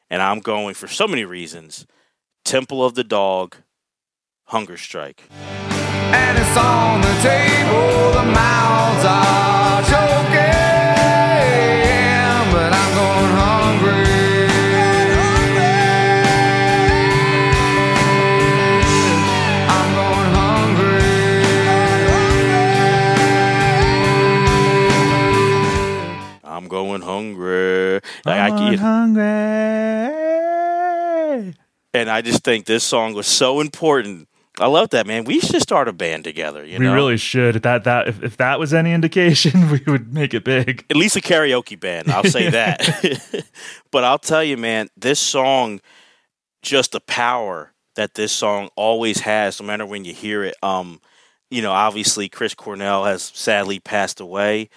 [0.10, 1.86] And I'm going for so many reasons.
[2.44, 3.58] Temple of the Dog,
[4.46, 5.24] Hunger Strike.
[5.32, 9.51] And it's on the table, the mouths are
[27.22, 28.02] hungry.
[28.26, 29.24] Like, I'm I, hungry.
[31.94, 34.28] And I just think this song was so important.
[34.60, 35.24] I love that, man.
[35.24, 36.66] We should start a band together.
[36.66, 36.94] You we know?
[36.94, 37.64] really should.
[37.64, 40.86] That that if, if that was any indication, we would make it big.
[40.90, 42.12] At least a karaoke band.
[42.12, 43.46] I'll say that.
[43.92, 45.80] but I'll tell you, man, this song,
[46.62, 50.56] just the power that this song always has, no matter when you hear it.
[50.64, 51.02] Um,
[51.50, 54.70] you know, obviously Chris Cornell has sadly passed away,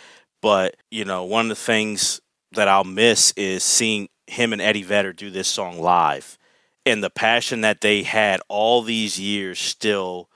[0.43, 2.21] but, you know, one of the things
[2.55, 6.39] that I'll miss is seeing him and Eddie Vedder do this song live.
[6.87, 10.29] And the passion that they had all these years still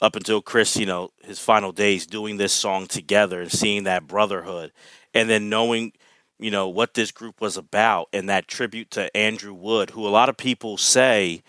[0.00, 4.06] up until Chris, you know, his final days doing this song together and seeing that
[4.06, 4.72] brotherhood.
[5.12, 5.92] And then knowing,
[6.38, 10.10] you know, what this group was about and that tribute to Andrew Wood, who a
[10.10, 11.42] lot of people say,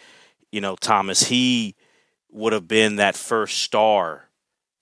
[0.52, 1.76] you know, Thomas, he
[2.30, 4.26] would have been that first star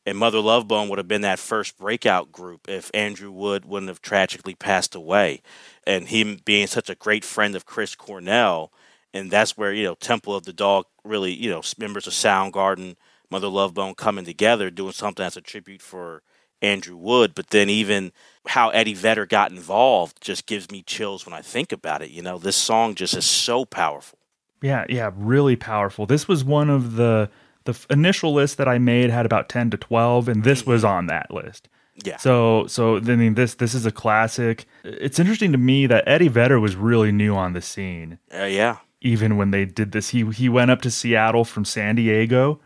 [0.10, 3.90] and Mother Love Bone would have been that first breakout group if Andrew Wood wouldn't
[3.90, 5.44] have tragically passed away.
[5.86, 8.72] And him being such a great friend of Chris Cornell,
[9.14, 12.96] and that's where, you know, Temple of the Dog really, you know, members of Soundgarden,
[13.30, 16.24] Mother Love Bone coming together, doing something as a tribute for
[16.60, 17.36] Andrew Wood.
[17.36, 18.12] But then even
[18.48, 22.10] how Eddie Vedder got involved just gives me chills when I think about it.
[22.10, 24.18] You know, this song just is so powerful.
[24.64, 26.08] Yeah, yeah, really powerful.
[26.08, 27.30] This was one of the
[27.72, 31.08] the initial list that I made had about 10 to 12 and this was on
[31.08, 31.70] that list.
[32.04, 32.18] Yeah.
[32.18, 34.66] So so I mean this this is a classic.
[34.84, 38.20] It's interesting to me that Eddie Vedder was really new on the scene.
[38.34, 38.78] Uh, yeah.
[39.02, 42.60] Even when they did this, he he went up to Seattle from San Diego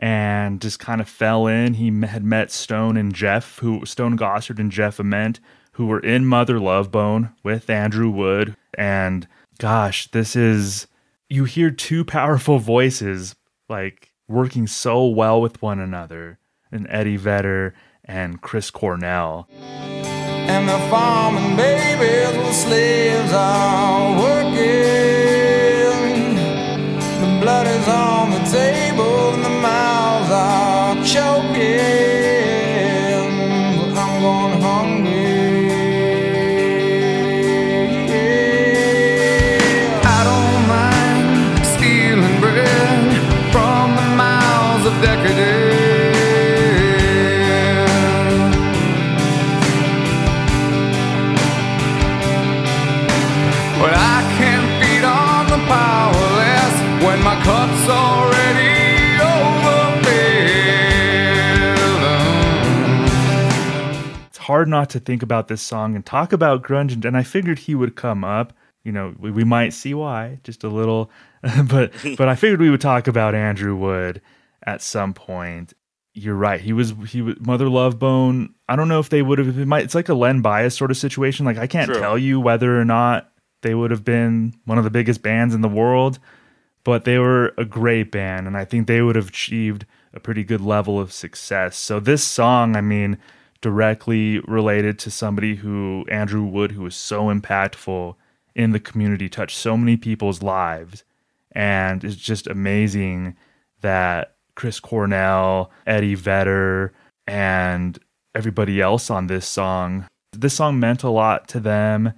[0.00, 1.74] and just kind of fell in.
[1.74, 5.40] He had met Stone and Jeff, who Stone Gossard and Jeff Ament,
[5.72, 8.56] who were in Mother Love Bone with Andrew Wood.
[8.74, 10.86] And gosh, this is
[11.28, 13.36] you hear two powerful voices
[13.68, 16.38] like working so well with one another,
[16.70, 19.48] and Eddie Vedder and Chris Cornell.
[19.50, 24.60] And the farming babies slaves are working.
[27.20, 31.49] The blood is on the table and the mouths are choking.
[64.50, 67.60] Hard not to think about this song and talk about grunge, and, and I figured
[67.60, 68.52] he would come up.
[68.82, 71.08] You know, we, we might see why, just a little,
[71.68, 74.20] but but I figured we would talk about Andrew Wood
[74.64, 75.72] at some point.
[76.14, 76.60] You're right.
[76.60, 78.52] He was he was Mother Love Bone.
[78.68, 79.56] I don't know if they would have.
[79.56, 79.84] It might.
[79.84, 81.46] It's like a Len Bias sort of situation.
[81.46, 82.00] Like I can't True.
[82.00, 83.30] tell you whether or not
[83.62, 86.18] they would have been one of the biggest bands in the world,
[86.82, 90.42] but they were a great band, and I think they would have achieved a pretty
[90.42, 91.76] good level of success.
[91.76, 93.16] So this song, I mean,
[93.60, 98.14] directly related to somebody who Andrew Wood, who was so impactful
[98.54, 101.04] in the community, touched so many people's lives,
[101.52, 103.36] and it's just amazing
[103.80, 106.92] that Chris Cornell, Eddie Vedder,
[107.26, 107.98] and
[108.34, 110.06] everybody else on this song.
[110.32, 112.12] This song meant a lot to them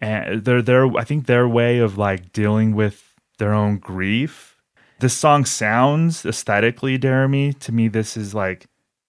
[0.00, 4.56] and their their I think their way of like dealing with their own grief.
[5.00, 7.52] This song sounds aesthetically, Jeremy.
[7.54, 8.66] To me, this is like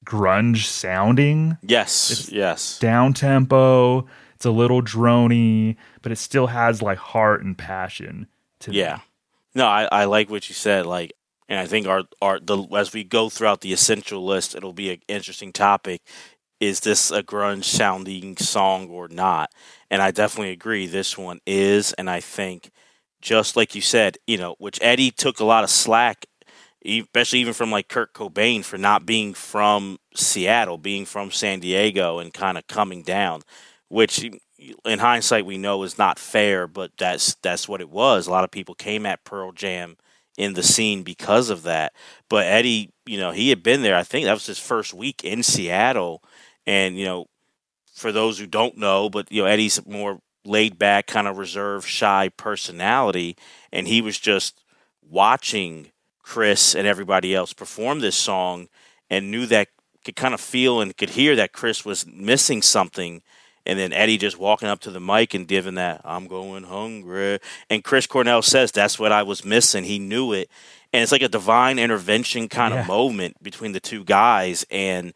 [0.10, 2.30] grunge sounding, Yes.
[2.32, 2.80] yes.
[2.80, 4.08] down tempo.
[4.36, 8.28] It's a little drony, but it still has like heart and passion.
[8.62, 8.78] To me.
[8.80, 9.00] Yeah.
[9.54, 10.86] No, I, I like what you said.
[10.86, 11.14] Like,
[11.48, 14.92] and I think our our the as we go throughout the essential list, it'll be
[14.92, 16.02] an interesting topic.
[16.60, 19.52] Is this a grunge sounding song or not?
[19.90, 20.88] And I definitely agree.
[20.88, 22.72] This one is, and I think
[23.22, 26.26] just like you said, you know, which Eddie took a lot of slack,
[26.86, 32.20] especially even from like Kurt Cobain for not being from Seattle, being from San Diego,
[32.20, 33.42] and kind of coming down,
[33.88, 34.30] which
[34.86, 38.28] in hindsight we know is not fair, but that's that's what it was.
[38.28, 39.98] A lot of people came at Pearl Jam
[40.38, 41.94] in the scene because of that.
[42.30, 43.96] But Eddie, you know, he had been there.
[43.96, 46.24] I think that was his first week in Seattle,
[46.66, 47.26] and you know,
[47.94, 51.88] for those who don't know, but you know, Eddie's more laid back, kind of reserved,
[51.88, 53.36] shy personality,
[53.72, 54.64] and he was just
[55.02, 55.92] watching
[56.30, 58.68] Chris and everybody else perform this song,
[59.10, 59.70] and knew that
[60.06, 63.24] could kind of feel and could hear that Chris was missing something.
[63.66, 67.40] And then Eddie just walking up to the mic and giving that, I'm going hungry.
[67.70, 69.84] And Chris Cornell says, That's what I was missing.
[69.86, 70.50] He knew it.
[70.94, 72.82] And it's like a divine intervention kind Yeah.
[72.82, 74.66] of moment between the two guys.
[74.70, 75.14] And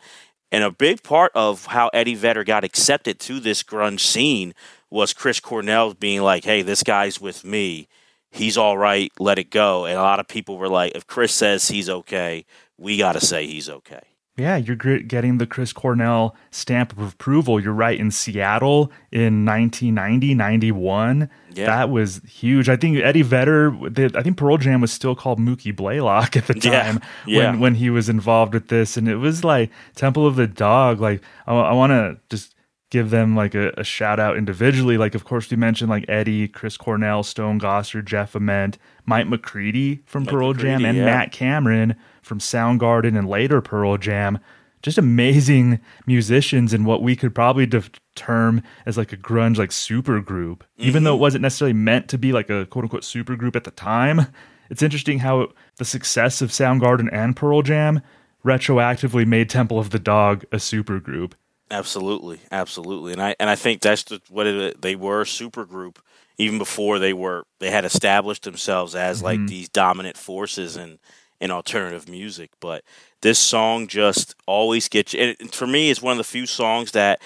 [0.52, 4.54] and a big part of how Eddie Vedder got accepted to this grunge scene
[4.90, 7.88] was Chris Cornell being like, Hey, this guy's with me.
[8.34, 9.12] He's all right.
[9.20, 9.86] Let it go.
[9.86, 12.46] And a lot of people were like, If Chris says he's okay,
[12.78, 14.02] we got to say he's okay.
[14.36, 17.60] Yeah, you're getting the Chris Cornell stamp of approval.
[17.60, 18.00] You're right.
[18.00, 21.68] In Seattle in 1990, 91, Yeah.
[21.68, 22.68] that was huge.
[22.68, 26.48] I think Eddie Vedder, the, I think Pearl Jam was still called Mookie Blaylock at
[26.48, 27.52] the Yeah, time yeah.
[27.52, 28.98] when, when he was involved with this.
[28.98, 31.00] And it was like Temple of the Dog.
[31.00, 32.53] Like, I, I want to just
[32.94, 35.00] give them like a, a shout out individually.
[35.00, 38.78] Like, of course, we mentioned like Eddie, Chris Cornell, Stone Gossard, Jeff Ament,
[39.08, 41.06] Mike McCready from Mike Pearl Jam, and yeah.
[41.06, 44.38] Matt Cameron from Soundgarden and later Pearl Jam.
[44.84, 47.82] Just amazing musicians in what we could probably de-
[48.14, 51.18] term as like a grunge like super group, even though mm-hmm.
[51.18, 54.28] it wasn't necessarily meant to be like a quote unquote super group at the time.
[54.70, 58.02] It's interesting how the success of Soundgarden and Pearl Jam
[58.46, 61.34] retroactively made Temple of the Dog a super group.
[61.74, 65.66] Absolutely, absolutely, and I and I think that's the, what it, they were a super
[65.66, 66.00] group
[66.38, 69.48] even before they were they had established themselves as like mm-hmm.
[69.48, 71.00] these dominant forces and
[71.44, 72.52] in alternative music.
[72.60, 72.84] But
[73.22, 75.36] this song just always gets you.
[75.40, 77.22] And for me, it's one of the few songs that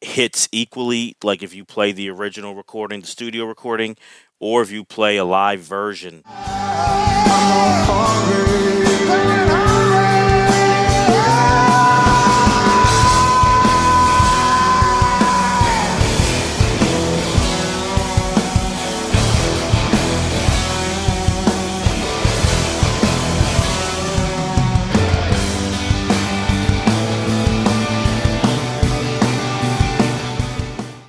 [0.00, 1.16] hits equally.
[1.22, 3.96] Like if you play the original recording, the studio recording,
[4.38, 6.22] or if you play a live version.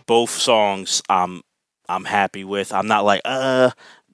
[0.05, 1.41] Both songs I'm
[1.87, 2.73] I'm happy with.
[2.73, 3.71] I'm not like uh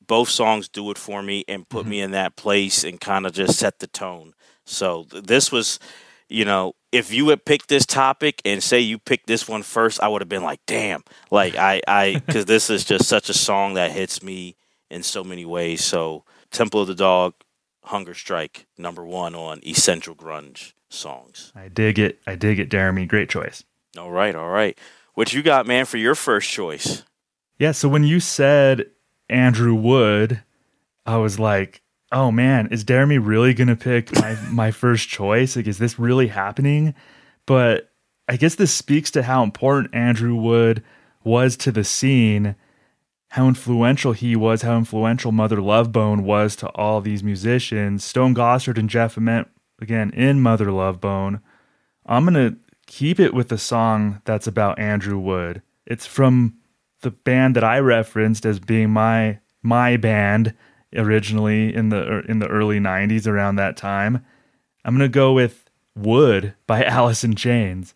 [0.07, 3.31] both songs do it for me and put me in that place and kind of
[3.33, 4.33] just set the tone.
[4.65, 5.79] So th- this was,
[6.27, 10.01] you know, if you had picked this topic and say you picked this one first,
[10.03, 13.33] I would have been like, damn, like I I because this is just such a
[13.33, 14.57] song that hits me
[14.89, 15.83] in so many ways.
[15.83, 17.33] So Temple of the Dog,
[17.85, 21.53] Hunger Strike, number one on Essential Grunge songs.
[21.55, 22.19] I dig it.
[22.27, 23.05] I dig it, Jeremy.
[23.05, 23.63] Great choice.
[23.97, 24.77] All right, all right.
[25.13, 27.03] What you got, man, for your first choice?
[27.59, 28.87] Yeah, so when you said
[29.29, 30.41] Andrew Wood,
[31.05, 35.55] I was like, oh man, is Jeremy really gonna pick my, my first choice?
[35.55, 36.93] Like, is this really happening?
[37.45, 37.91] But
[38.27, 40.83] I guess this speaks to how important Andrew Wood
[41.23, 42.55] was to the scene,
[43.29, 48.03] how influential he was, how influential Mother Love Bone was to all these musicians.
[48.03, 49.49] Stone Gossard and Jeff Ament,
[49.81, 51.41] again, in Mother Love Bone.
[52.05, 52.55] I'm gonna
[52.91, 55.61] keep it with a song that's about Andrew Wood.
[55.85, 56.57] It's from
[56.99, 60.53] the band that I referenced as being my my band
[60.93, 64.25] originally in the er, in the early 90s around that time.
[64.83, 67.95] I'm going to go with Wood by Alice in Chains.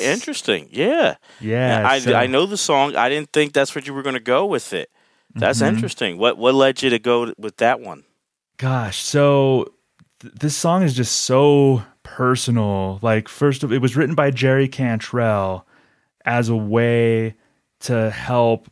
[0.00, 0.18] Yes.
[0.18, 0.68] Interesting.
[0.70, 1.16] Yeah.
[1.40, 1.84] Yeah.
[1.88, 2.96] I, so- I know the song.
[2.96, 4.90] I didn't think that's what you were going to go with it.
[5.34, 5.68] That's Mhm.
[5.68, 6.18] interesting.
[6.18, 8.02] What what led you to go with that one?
[8.56, 9.72] Gosh, so
[10.20, 12.98] th- this song is just so personal.
[13.02, 15.66] Like, first of it was written by Jerry Cantrell
[16.24, 17.36] as a way
[17.80, 18.68] to help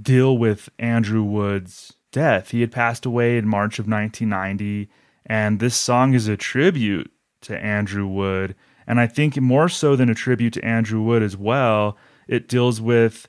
[0.00, 2.50] deal with Andrew Wood's death.
[2.50, 4.88] He had passed away in March of 1990,
[5.26, 7.10] and this song is a tribute
[7.42, 8.54] to Andrew Wood.
[8.86, 12.80] And I think more so than a tribute to Andrew Wood as well, it deals
[12.80, 13.28] with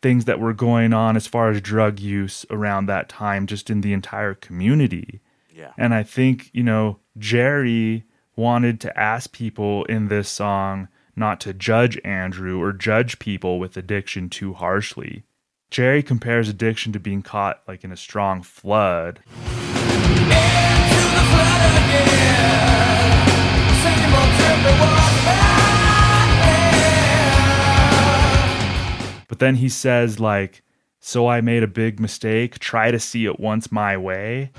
[0.00, 3.80] things that were going on as far as drug use around that time, just in
[3.80, 5.20] the entire community.
[5.54, 5.72] Yeah.
[5.78, 11.52] And I think, you know, Jerry wanted to ask people in this song not to
[11.52, 15.24] judge Andrew or judge people with addiction too harshly.
[15.70, 19.20] Jerry compares addiction to being caught like in a strong flood.
[29.42, 30.62] Then he says, like,
[31.00, 34.52] so I made a big mistake, try to see it once my way.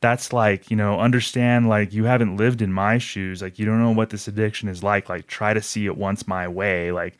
[0.00, 3.40] That's like, you know, understand like you haven't lived in my shoes.
[3.40, 5.08] Like, you don't know what this addiction is like.
[5.08, 6.90] Like, try to see it once my way.
[6.90, 7.18] Like,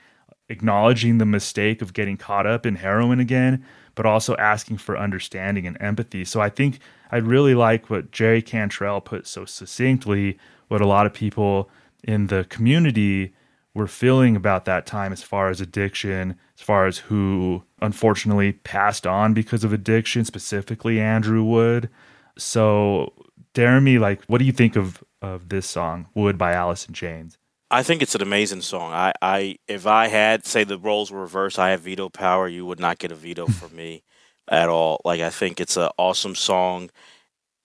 [0.48, 5.66] acknowledging the mistake of getting caught up in heroin again, but also asking for understanding
[5.66, 6.24] and empathy.
[6.24, 6.78] So I think
[7.10, 11.68] I really like what Jerry Cantrell put so succinctly, what a lot of people
[12.02, 13.34] in the community
[13.74, 19.06] were feeling about that time as far as addiction, as far as who unfortunately passed
[19.06, 21.88] on because of addiction, specifically Andrew Wood.
[22.36, 23.12] So,
[23.54, 27.38] Jeremy, like, what do you think of of this song, Wood by Alice in Chains?
[27.72, 28.92] I think it's an amazing song.
[28.92, 32.46] I, I if I had say the roles were reversed, I have veto power.
[32.46, 34.02] You would not get a veto from me
[34.48, 35.00] at all.
[35.06, 36.90] Like I think it's an awesome song,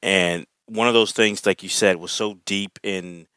[0.02, 3.28] and one of those things, like you said, was so deep in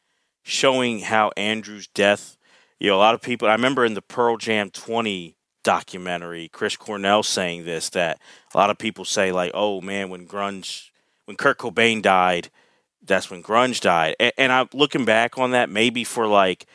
[0.44, 2.36] showing how Andrew's death.
[2.78, 3.48] You know, a lot of people.
[3.48, 8.20] I remember in the Pearl Jam twenty documentary, Chris Cornell saying this that
[8.54, 10.90] a lot of people say like, "Oh man, when grunge,
[11.24, 12.48] when Kurt Cobain died."
[13.02, 14.16] That's when grunge died.
[14.20, 16.66] And, and I'm looking back on that maybe for like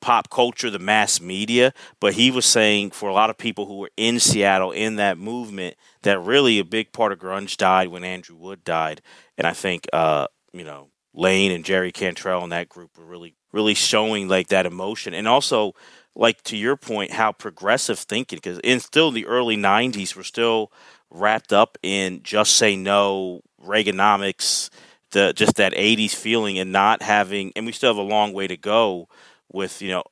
[0.00, 3.78] pop culture, the mass media, but he was saying for a lot of people who
[3.78, 8.04] were in Seattle in that movement that really a big part of grunge died when
[8.04, 9.00] Andrew Wood died.
[9.38, 13.34] And I think uh, you know, Layne and Jerry Cantrell and that group were really
[13.52, 15.14] really showing like that emotion.
[15.14, 15.74] And also
[16.14, 20.72] like to your point, how progressive thinking, because in still the early 90s, we're still
[21.10, 24.70] wrapped up in just say no, Reaganomics,
[25.12, 28.46] the just that 80s feeling and not having, and we still have a long way
[28.46, 29.08] to go
[29.52, 30.04] with, you know,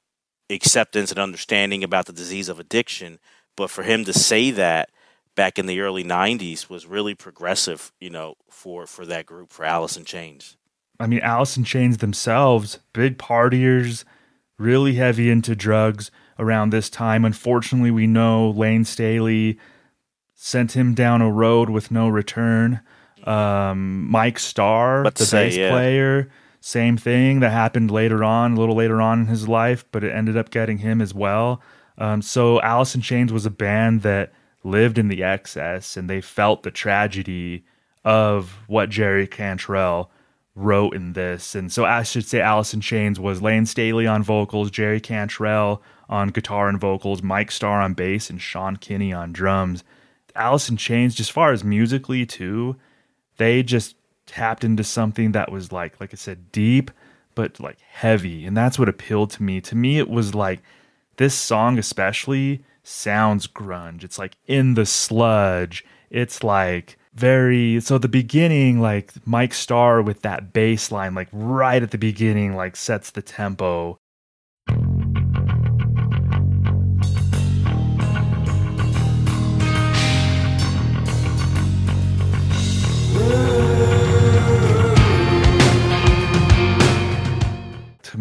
[0.51, 3.18] acceptance and understanding about the disease of addiction.
[3.57, 4.90] But for him to say that
[5.34, 9.64] back in the early 90s was really progressive, you know, for, for that group, for
[9.64, 10.57] Alice in Chains.
[11.01, 14.05] I mean, Alice in Chains themselves, big partiers,
[14.59, 17.24] really heavy into drugs around this time.
[17.24, 19.59] Unfortunately, we know Layne Staley
[20.34, 22.80] sent him down a road with no return.
[23.25, 25.70] Um, Mike Starr, Let's the say, bass yeah.
[25.70, 30.05] player, same thing that happened later on, a little later on in his life, but
[30.05, 31.61] it ended up getting him as well.
[31.99, 36.20] Um, so Alice in Chains was a band that lived in the excess and they
[36.20, 37.64] felt the tragedy
[38.05, 40.11] of what Jerry Cantrell
[40.55, 41.55] wrote in this.
[41.55, 45.83] And so I should say Alice in Chains was Layne Staley on vocals, Jerry Cantrell
[46.09, 49.85] on guitar and vocals, Mike Starr on bass, and Sean Kinney on drums.
[50.37, 52.77] Alice in Chains, just far as musically too,
[53.37, 56.91] they just tapped into something that was like, like I said, deep,
[57.35, 58.45] but like heavy.
[58.47, 59.61] And that's what appealed to me.
[59.62, 60.61] To me, it was like
[61.16, 64.05] this song especially sounds grunge.
[64.05, 65.85] It's like in the sludge.
[66.11, 71.80] It's like very so the beginning like Mike Starr with that bass line like right
[71.80, 73.99] at the beginning like sets the tempo.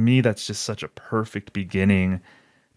[0.03, 2.21] Me that's just such a perfect beginning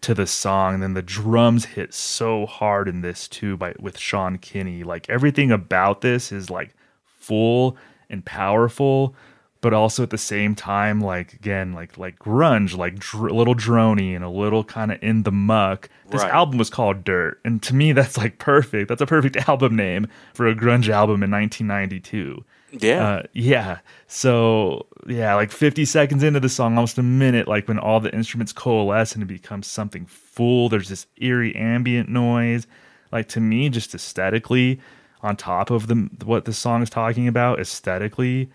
[0.01, 0.75] to the song.
[0.75, 4.83] And then the drums hit so hard in this too by with Sean Kinney.
[4.83, 6.75] Like everything about this is like
[7.05, 7.77] full
[8.09, 9.15] and powerful,
[9.61, 13.55] but also at the same time, like again, like like grunge, like dr- a little
[13.55, 15.89] drony and a little kind of in the muck.
[16.09, 16.31] This Right.
[16.33, 18.87] album was called Dirt, and to me, that's like perfect.
[18.89, 22.43] That's a perfect album name for a grunge album in 1992.
[22.79, 23.07] Yeah.
[23.07, 23.79] Uh, yeah.
[24.07, 28.13] So yeah, like 50 seconds into the song, almost a minute, like when all the
[28.13, 30.67] instruments coalesce and it becomes something full.
[30.69, 32.67] There's this eerie ambient noise.
[33.11, 34.79] Like to me, just aesthetically,
[35.21, 38.49] on top of the what the song is talking about, aesthetically,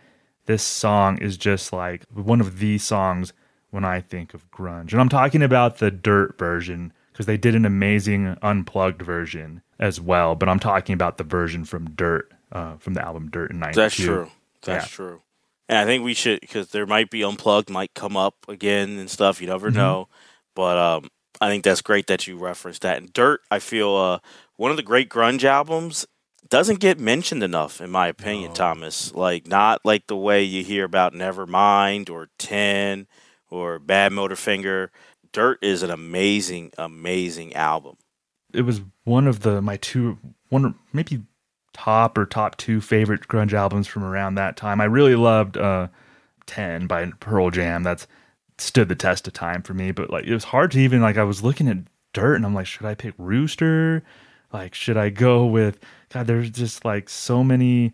[0.47, 3.33] this song is just like one of the songs
[3.71, 4.93] when I think of grunge.
[4.93, 10.01] And I'm talking about the Dirt version because they did an amazing unplugged version as
[10.01, 10.35] well.
[10.35, 13.81] But I'm talking about the version from Dirt, uh, from the album Dirt in '92.
[13.81, 14.31] That's true.
[14.63, 14.89] That's Yeah.
[14.97, 15.23] true.
[15.69, 19.09] And I think we should because there might be unplugged might come up again and
[19.09, 19.41] stuff.
[19.41, 19.75] You never Mhm.
[19.77, 20.09] know.
[20.55, 21.09] But um,
[21.41, 22.99] I think that's great that you referenced that.
[22.99, 24.19] And Dirt, I feel uh,
[24.57, 26.05] one of the great grunge albums
[26.53, 28.55] doesn't get mentioned enough, in my opinion, No.
[28.55, 29.15] Thomas.
[29.15, 33.07] Like not like the way you hear about Nevermind or Ten
[33.51, 34.91] or Bad Motorfinger.
[35.33, 37.97] Dirt is an amazing, amazing album.
[38.53, 40.19] it was one of the my two
[40.51, 41.23] one maybe
[41.73, 44.79] top or top two favorite grunge albums from around that time.
[44.81, 45.89] I really loved uh
[46.47, 47.83] 10 by Pearl Jam.
[47.83, 48.07] That's
[48.59, 51.17] stood the test of time for me, but like it was hard to even like
[51.17, 51.79] I was looking at
[52.13, 54.03] Dirt and I'm like should I pick Rooster?
[54.53, 55.81] Like should I go with
[56.13, 57.93] god there's just like so many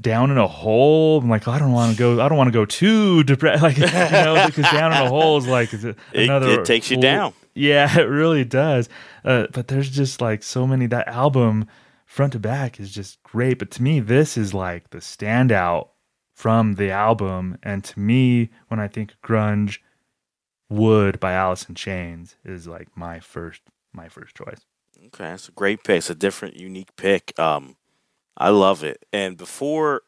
[0.00, 1.18] down in a hole.
[1.20, 2.20] I'm like, I don't want to go.
[2.22, 3.62] I don't want to go too depressed.
[3.62, 6.60] Like, you know, because down in a hole is like is it It- another.
[6.60, 7.34] it takes you down.
[7.54, 8.88] Yeah, it really does.
[9.24, 10.86] Uh, but there's just like so many.
[10.86, 11.66] That album,
[12.06, 13.58] front to back, is just great.
[13.58, 15.88] But to me, this is like the standout
[16.34, 17.58] from the album.
[17.62, 19.78] And to me, when I think grunge,
[20.68, 24.60] Wood by Alice in Chains is like my first my first choice.
[25.06, 25.98] Okay, that's a great pick.
[25.98, 27.38] It's a different, unique pick.
[27.38, 27.76] Um,
[28.36, 29.04] I love it.
[29.12, 30.02] And before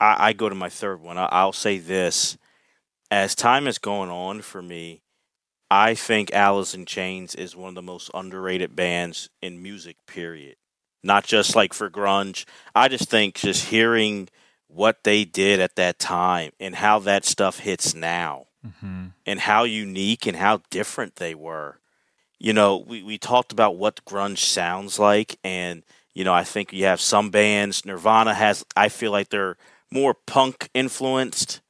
[0.00, 2.36] I, I go to my third one, I, I'll say this:
[3.10, 5.02] as time is going on for me,
[5.70, 9.96] I think Alice in Chains is one of the most underrated bands in music.
[10.06, 10.56] Period.
[11.02, 12.44] Not just like for grunge.
[12.74, 14.28] I just think just hearing
[14.68, 19.08] what they did at that time and how that stuff hits now Mm-hmm.
[19.26, 21.80] and how unique and how different they were.
[22.38, 25.82] You know, we, we talked about what grunge sounds like, and,
[26.14, 29.56] you know, I think you have some bands, Nirvana has, I feel like they're
[29.90, 31.60] more punk influenced,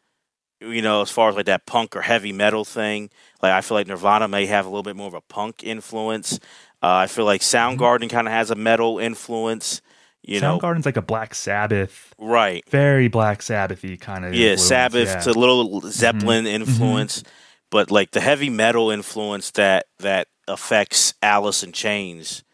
[0.61, 3.11] you know, as far as like that punk or heavy metal thing.
[3.43, 6.41] Like, I feel like Nirvana may have a little bit more of a punk influence.
[6.83, 7.81] Uh, I feel like mm-hmm.
[7.81, 9.81] Soundgarden kind of has a metal influence,
[10.23, 10.59] you know.
[10.59, 12.65] Soundgarden's like a Black Sabbath, Right.
[12.69, 14.35] very Black Sabbathy kind of.
[14.35, 16.63] Yeah, Sabbath to a little Zeppelin mm-hmm.
[16.63, 16.71] Mm-hmm.
[16.71, 17.23] influence,
[17.71, 22.45] but like the heavy metal influence that that affects Alice in Chains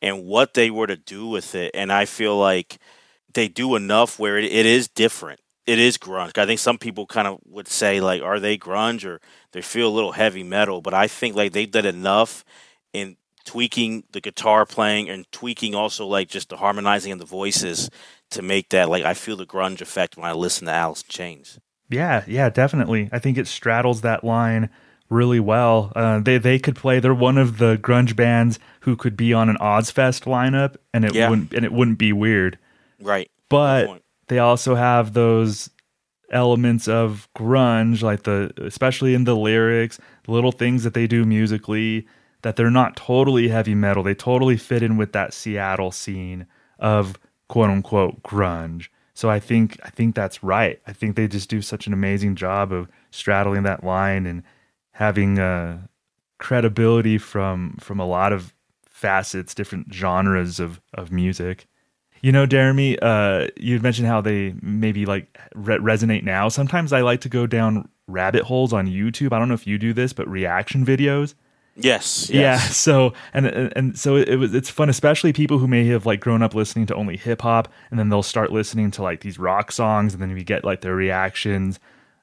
[0.00, 2.78] and what they were to do with it, and I feel like
[3.34, 5.40] they do enough where it, it is different.
[5.66, 6.38] it is grunge.
[6.38, 9.20] I think some people kind of would say like, are they grunge or
[9.52, 10.80] they feel a little heavy metal?
[10.80, 12.42] But I think like they've done enough
[12.94, 17.90] in tweaking the guitar playing and tweaking also like just the harmonizing of the voices
[18.30, 21.08] to make that like I feel the grunge effect when I listen to Alice in
[21.08, 21.58] Chains.
[21.90, 23.10] Yeah, yeah, definitely.
[23.12, 24.70] I think it straddles that line
[25.10, 25.92] really well.
[25.96, 27.00] Uh, they they could play.
[27.00, 31.14] They're one of the grunge bands who could be on an Ozzfest lineup, and it
[31.14, 31.28] Yeah.
[31.30, 32.58] wouldn't and it wouldn't be weird.
[33.00, 33.30] Right.
[33.48, 35.70] But they also have those
[36.30, 42.06] elements of grunge, like the especially in the lyrics, little things that they do musically,
[42.42, 44.02] that they're not totally heavy metal.
[44.02, 46.46] They totally fit in with that Seattle scene
[46.78, 48.88] of quote unquote grunge.
[49.14, 50.80] So I think I think that's right.
[50.86, 54.42] I think they just do such an amazing job of straddling that line and
[54.98, 55.78] having uh,
[56.38, 58.52] credibility from from a lot of
[58.84, 61.66] facets, different genres of of music.
[62.20, 66.48] You know, Jeremy, uh, you mentioned how they maybe like re- resonate now.
[66.48, 69.32] Sometimes I like to go down rabbit holes on YouTube.
[69.32, 71.34] I don't know if you do this, but reaction videos.
[71.76, 72.28] Yes.
[72.28, 72.58] Yeah.
[72.70, 74.52] So and and and so it was.
[74.52, 77.68] It's fun, especially people who may have like grown up listening to only hip hop,
[77.92, 80.80] and then they'll start listening to like these rock songs, and then we get like
[80.80, 81.78] their reactions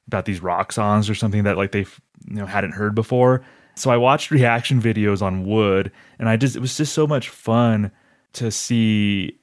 [0.06, 1.86] about these rock songs or something that like they
[2.28, 3.42] you know hadn't heard before.
[3.74, 7.28] So I watched reaction videos on Wood, and I just it was just so much
[7.28, 7.90] fun
[8.34, 9.38] to see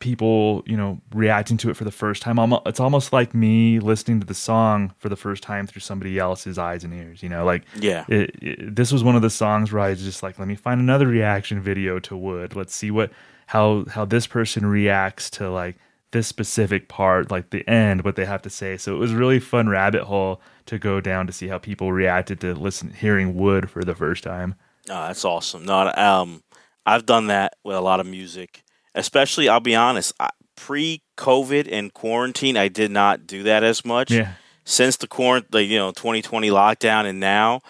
[0.00, 4.20] people you know reacting to it for the first time it's almost like me listening
[4.20, 7.44] to the song for the first time through somebody else's eyes and ears you know
[7.44, 8.04] like Yeah.
[8.08, 10.54] it, it, this was one of the songs where I was just like, let me
[10.54, 12.54] find another reaction video to Wood.
[12.54, 13.10] Let's see what
[13.46, 15.76] how how this person reacts to like
[16.12, 18.76] this specific part, like the end, what they have to say.
[18.76, 22.40] So it was really fun rabbit hole to go down to see how people reacted
[22.40, 24.54] to listen hearing Wood for the first time.
[24.88, 25.64] Oh, that's awesome.
[25.64, 26.42] No, um,
[26.86, 28.62] I've done that with a lot of music,
[28.94, 29.48] especially.
[29.48, 30.14] I'll be honest.
[30.56, 34.10] pre-COVID and quarantine, I did not do that as much.
[34.10, 34.32] Yeah.
[34.64, 37.60] Since the quarant, the you know 2020 lockdown, and now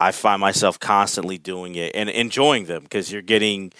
[0.00, 3.72] I find myself constantly doing it and enjoying them because you're getting,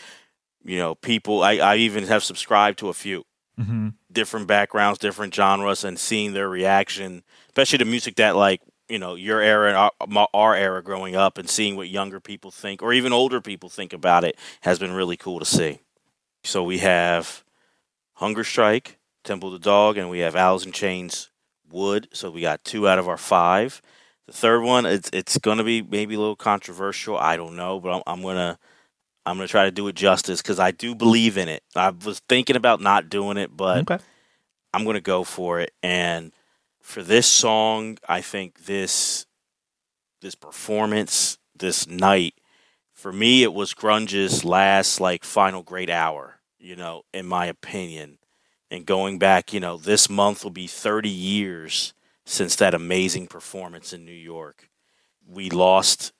[0.65, 1.43] you know, people.
[1.43, 3.25] I, I even have subscribed to a few
[3.57, 8.99] hmm different backgrounds, different genres, and seeing their reaction, especially to music that like you
[8.99, 12.83] know your era and our, our era growing up, and seeing what younger people think
[12.83, 15.81] or even older people think about it has been really cool to see.
[16.45, 17.45] So we have
[18.15, 21.31] Hunger Strike, Temple the Dog, and we have Alice in Chains,
[21.71, 22.09] Wood.
[22.13, 23.83] So we got two out of our five.
[24.27, 27.17] The third one, it's it's gonna be maybe a little controversial.
[27.17, 28.59] I don't know, but I'm, I'm gonna
[29.29, 31.63] I'm gonna try to do it justice because I do believe in it.
[31.75, 34.03] I was thinking about not doing it, but Okay.
[34.73, 35.73] I'm gonna go for it.
[35.83, 36.33] And
[36.81, 39.27] for this song, I think this
[40.21, 42.35] this performance, this night,
[42.93, 46.41] for me, it was grunge's last like final great hour.
[46.59, 48.19] You know, in my opinion,
[48.71, 51.95] and going back, you know, this month will be 30 years
[52.27, 54.69] since that amazing performance in New York.
[55.27, 56.13] We lost,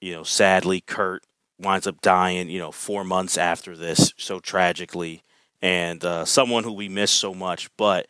[0.00, 1.22] you know, sadly, Kurt
[1.58, 5.22] winds up dying, you know, four months after this, so tragically,
[5.62, 7.68] and uh, someone who we miss so much.
[7.76, 8.06] But,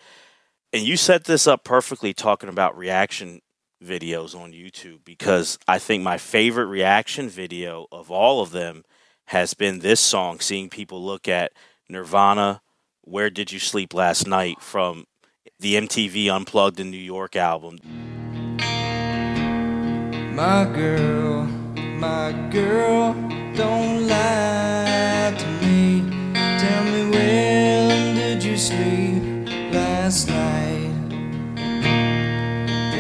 [0.72, 3.40] and you set this up perfectly talking about reaction
[3.84, 8.84] videos on YouTube because I think my favorite reaction video of all of them
[9.26, 11.52] has been this song, seeing people look at
[11.88, 12.62] Nirvana,
[13.02, 15.06] Where Did You Sleep Last Night from
[15.58, 17.78] the MTV Unplugged in New York album.
[20.34, 21.48] My girl,
[21.98, 23.14] my girl,
[23.54, 26.02] don't lie to me.
[26.34, 29.22] Tell me when did you sleep
[29.72, 30.90] last night?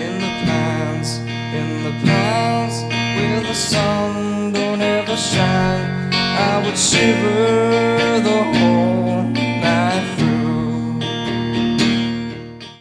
[0.02, 2.82] In the pines, in the pines,
[3.16, 6.12] where the sun don't ever shine.
[6.14, 11.00] I would shiver the whole night through.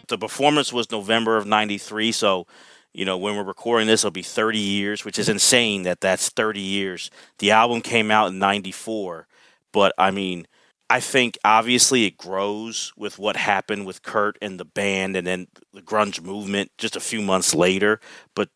[0.08, 2.46] the performance was November of 93 so
[2.94, 6.28] you know when we're recording this it'll be 30 years which is insane that that's
[6.30, 7.10] 30 years.
[7.38, 9.26] The album came out in 94
[9.72, 10.46] but I mean
[10.88, 15.48] I think obviously it grows with what happened with Kurt and the band and then
[15.72, 18.00] the grunge movement just a few months later.
[18.34, 18.50] But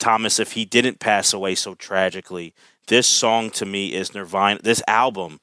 [0.00, 2.54] Thomas if he didn't pass away so tragically
[2.88, 5.40] this song to me is Nirvana this album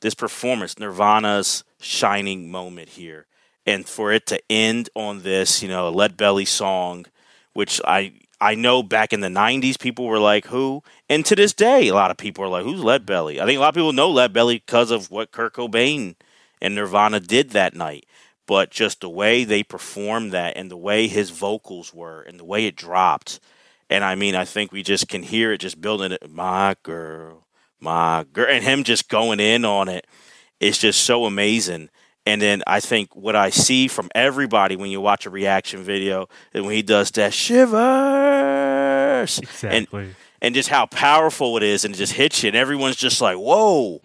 [0.00, 3.26] this performance Nirvana's shining moment here.
[3.64, 7.06] And for it to end on this, you know, a Lead Belly song,
[7.56, 11.54] which I I know back in the '90s people were like, "Who?" and to this
[11.54, 13.74] day, a lot of people are like, "Who's Lead Belly?" I think a lot of
[13.74, 16.16] people know Lead Belly because of what Kurt Cobain
[16.60, 18.04] and Nirvana did that night,
[18.46, 22.44] but just the way they performed that and the way his vocals were and the
[22.44, 23.40] way it dropped,
[23.88, 26.30] and I mean, I think we just can hear it just building it.
[26.30, 27.46] My girl,
[27.80, 30.06] my girl, and him just going in on it.
[30.60, 31.88] It's just so amazing
[32.26, 36.28] And then I think what I see from everybody when you watch a reaction video
[36.52, 37.72] and when he does that shivers
[39.38, 40.14] and Exactly.
[40.42, 43.36] and just how powerful it is and it just hits you and everyone's just like,
[43.36, 44.00] whoa.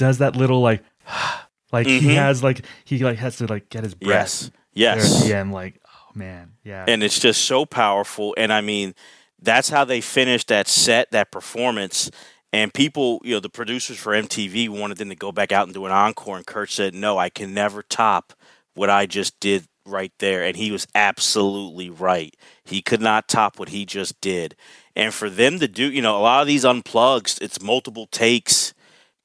[0.00, 0.82] Does that little like
[1.72, 2.14] like he Mhm.
[2.16, 4.96] has like he like has to like get his breath Yes.
[4.96, 5.24] Yes.
[5.24, 8.34] the end like oh man yeah and it's just so powerful.
[8.36, 8.94] And I mean,
[9.42, 12.10] that's how they finished that set, that performance.
[12.52, 15.74] And people, you know, the producers for MTV wanted them to go back out and
[15.74, 16.36] do an encore.
[16.36, 18.32] And Kurt said, "No, I can never top
[18.74, 22.34] what I just did right there." And he was absolutely right.
[22.64, 24.56] He could not top what he just did.
[24.96, 28.74] And for them to do, you know, a lot of these unplugs, it's multiple takes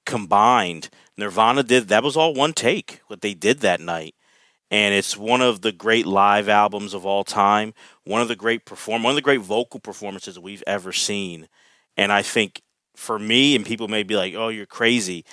[0.05, 0.89] combined.
[1.17, 3.01] Nirvana did that was all one take.
[3.07, 4.15] What they did that night
[4.71, 7.73] and it's one of the great live albums of all time.
[8.03, 11.47] One of the great perform, one of the great vocal performances we've ever seen.
[11.97, 12.61] And I think
[12.95, 15.23] for me, and people may be like, "Oh, you're crazy,"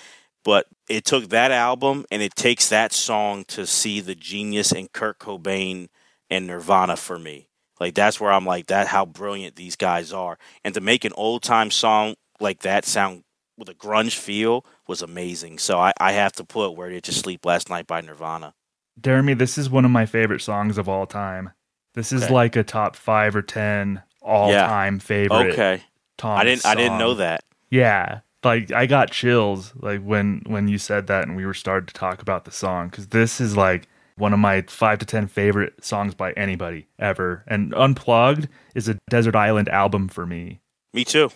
[0.44, 4.88] but it took that album and it takes that song to see the genius in
[4.88, 5.88] Kurt Cobain
[6.30, 7.48] and Nirvana for me.
[7.80, 8.88] Like that's where I'm like that.
[8.88, 13.24] How brilliant these guys are, and to make an old time song like that sound
[13.62, 15.58] with a grunge feel was amazing.
[15.58, 18.54] So I, I have to put "Where Did You Sleep Last Night" by Nirvana.
[19.00, 21.50] Jeremy, this is one of my favorite songs of all time.
[21.94, 22.32] This is Okay.
[22.34, 25.52] like a top five or ten all time favorite.
[25.52, 25.82] Okay.
[26.18, 27.44] Tom I didn't I didn't know that.
[27.70, 31.86] Yeah, like I got chills like when when you said that and we were starting
[31.86, 33.86] to talk about the song because this is like
[34.16, 37.44] one of my five to ten favorite songs by anybody ever.
[37.46, 40.60] And Unplugged is a Desert Island album for me.
[40.92, 41.30] Me too.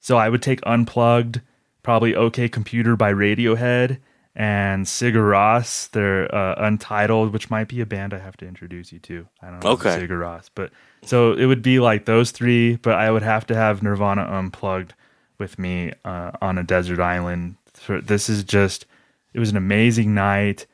[0.00, 1.40] So I would take Unplugged,
[1.86, 3.98] probably OK Computer by Radiohead,
[4.34, 8.90] and Sigur Rós, their uh, Untitled, which might be a band I have to introduce
[8.90, 9.28] you to.
[9.40, 9.90] I don't know Okay.
[9.90, 10.72] Sigur Rós, but
[11.04, 14.94] so it would be like those three, but I would have to have Nirvana Unplugged
[15.38, 17.54] with me uh, on a desert island.
[17.88, 18.84] This is just,
[19.32, 20.66] it was an amazing night.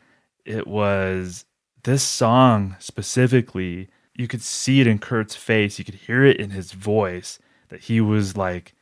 [0.46, 1.44] It was
[1.82, 3.90] this song specifically.
[4.14, 5.78] You could see it in Kurt's face.
[5.78, 7.38] You could hear it in his voice
[7.68, 8.72] that he was like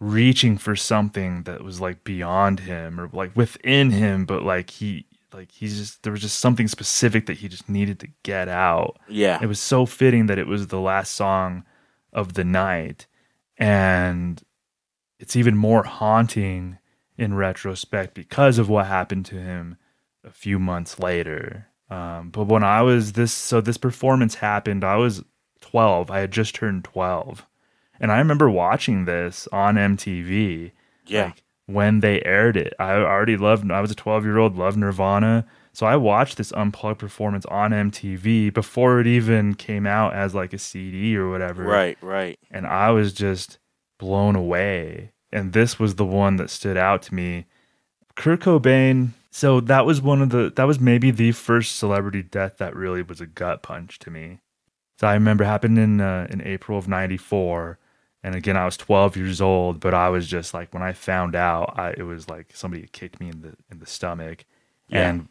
[0.00, 5.06] reaching for something that was like beyond him or like within him, but like he
[5.32, 8.98] like he's just there was just something specific that he just needed to get out.
[9.08, 9.38] Yeah.
[9.42, 11.64] It was so fitting that it was the last song
[12.12, 13.06] of the night.
[13.56, 14.42] And
[15.18, 16.78] it's even more haunting
[17.16, 19.76] in retrospect because of what happened to him
[20.24, 21.66] a few months later.
[21.90, 25.24] Um, but when I was this, so this performance happened, I was
[25.60, 26.10] 12.
[26.10, 27.44] I had just turned 12.
[28.00, 30.72] And I remember watching this on MTV
[31.06, 31.24] Yeah.
[31.26, 32.72] like when they aired it.
[32.78, 35.46] I already loved I was a 12 year old, loved Nirvana.
[35.72, 40.52] So I watched this unplugged performance on MTV before it even came out as like
[40.52, 41.62] a CD or whatever.
[41.64, 42.38] right, right.
[42.50, 43.58] And I was just
[43.98, 45.12] blown away.
[45.30, 47.44] And this was the one that stood out to me.
[48.16, 49.10] Kurt Cobain.
[49.30, 53.02] So that was one of the that was maybe the first celebrity death that really
[53.02, 54.38] was a gut punch to me.
[54.98, 57.78] So I remember happened in uh, in April of '94,
[58.22, 61.34] and again I was 12 years old, but I was just like when I found
[61.34, 64.44] out, I, it was like somebody had kicked me in the in the stomach,
[64.88, 65.08] Yeah.
[65.08, 65.28] and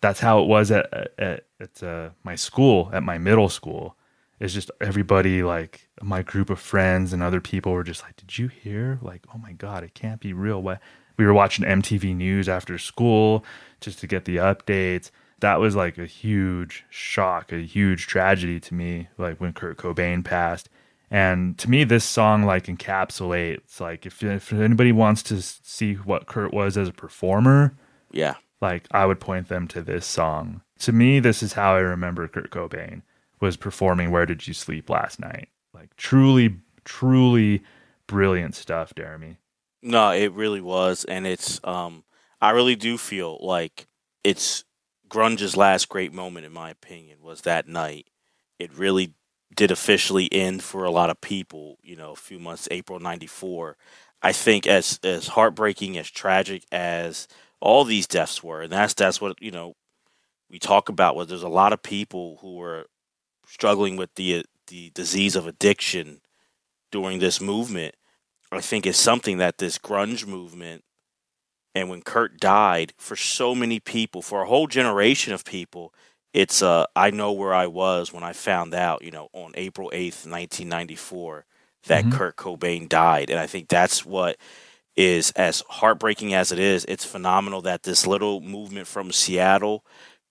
[0.00, 3.96] that's how it was at at, at uh, my school, at my middle school.
[4.40, 8.38] It's just everybody like my group of friends and other people were just like, "Did
[8.38, 9.00] you hear?
[9.02, 10.80] Like, oh my god, it can't be real." What
[11.16, 13.44] we were watching MTV News after school
[13.80, 15.10] just to get the updates.
[15.40, 19.08] That was like a huge shock, a huge tragedy to me.
[19.18, 20.68] Like when Kurt Cobain passed,
[21.10, 26.26] and to me, this song like encapsulates like if if anybody wants to see what
[26.26, 27.74] Kurt was as a performer,
[28.12, 28.34] Yeah.
[28.60, 30.62] like I would point them to this song.
[30.80, 33.02] To me, this is how I remember Kurt Cobain
[33.40, 35.48] was performing Where Did You Sleep Last Night?
[35.74, 37.62] Like truly, truly
[38.06, 39.36] brilliant stuff, Jeremy.
[39.82, 42.04] No, it really was, and it's um,
[42.40, 43.86] I really do feel like
[44.24, 44.64] it's
[45.08, 48.06] grunge's last great moment, in my opinion, was that night.
[48.58, 49.14] It really
[49.54, 51.78] did officially end for a lot of people.
[51.82, 53.76] You know, a few months, April '94.
[54.22, 57.28] I think as as heartbreaking, as tragic as
[57.60, 59.74] all these deaths were, and that's that's what you know
[60.50, 61.16] we talk about.
[61.16, 62.86] Was there's a lot of people who were
[63.46, 66.20] struggling with the the disease of addiction
[66.92, 67.94] during this movement,
[68.52, 70.84] I think is something that this grunge movement
[71.74, 75.92] and when Kurt died, for so many people, for a whole generation of people,
[76.34, 80.26] it's uh I know where I was when I found out, you know, on April
[80.26, 81.46] 8th, 1994
[81.86, 82.10] that Mhm.
[82.10, 83.30] Kurt Cobain died.
[83.30, 84.36] And I think that's what
[84.96, 89.84] is as heartbreaking as it is, it's phenomenal that this little movement from Seattle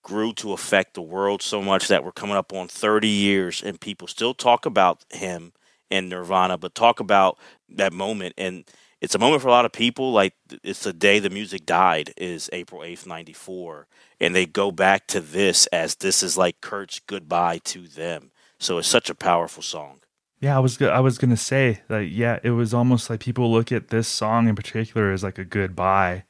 [0.03, 3.79] grew to affect the world so much that we're coming up on 30 years and
[3.79, 5.53] people still talk about him
[5.89, 7.37] and Nirvana, but talk about
[7.69, 8.33] that moment.
[8.37, 8.65] And
[9.01, 10.11] it's a moment for a lot of people.
[10.11, 10.33] Like
[10.63, 13.87] it's the day the music died is April 8th, 94.
[14.19, 18.31] And they go back to this as this is like Kurt's goodbye to them.
[18.59, 19.99] So it's such a powerful song.
[20.39, 22.05] Yeah, I was I was gonna say that.
[22.07, 25.45] Yeah, it was almost like people look at this song in particular as like a
[25.45, 26.23] goodbye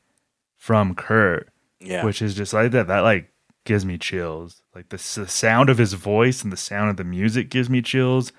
[0.56, 2.04] from Kurt, Yeah.
[2.04, 2.88] which is just like that.
[2.88, 3.32] That like
[3.66, 4.62] gives me chills.
[4.76, 7.82] Like the, the sound of his voice and the sound of the music gives me
[7.82, 8.32] chills,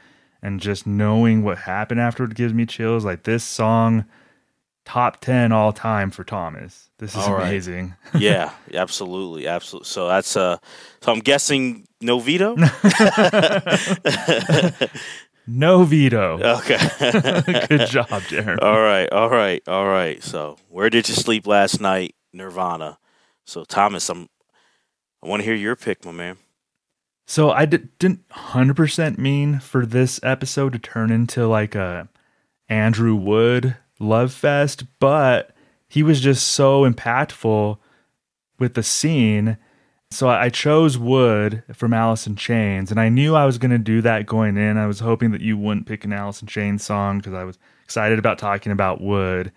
[0.42, 3.04] and just knowing what happened afterward gives me chills.
[3.04, 4.04] Like this song,
[4.84, 6.87] top ten all time for Thomas.
[6.98, 7.42] This is right.
[7.48, 7.94] amazing.
[8.18, 9.86] yeah, absolutely, absolutely.
[9.86, 10.58] So that's uh
[11.00, 12.56] so I'm guessing no veto?
[15.50, 16.38] No veto.
[16.58, 16.76] okay.
[17.68, 18.58] Good job, Darren.
[18.62, 20.22] all right, all right, all right.
[20.22, 22.14] So, where did you sleep last night?
[22.34, 22.98] Nirvana.
[23.46, 24.28] So, Thomas, I'm
[25.22, 26.36] I want to hear your pick, my man.
[27.26, 32.08] So I d- didn't hundred percent mean for this episode to turn into like a
[32.68, 35.54] Andrew Wood love fest, but
[35.88, 37.78] he was just so impactful
[38.58, 39.56] with the scene.
[40.10, 43.78] So I chose Wood from Alice in Chains, and I knew I was going to
[43.78, 44.78] do that going in.
[44.78, 47.58] I was hoping that you wouldn't pick an Alice in Chains song because I was
[47.84, 49.52] excited about talking about Wood.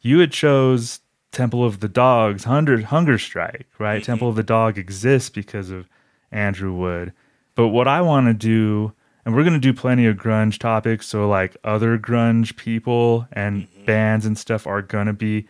[0.00, 1.00] You had chose
[1.32, 4.02] Temple of the Dog's Hunger Hunger Strike, right?
[4.02, 5.86] Temple of the Dog exists because of
[6.32, 7.12] Andrew Wood.
[7.54, 8.92] But what I want to do,
[9.24, 13.64] and we're going to do plenty of grunge topics, so like other grunge people and
[13.68, 13.84] Mhm.
[13.86, 15.46] bands and stuff are going to be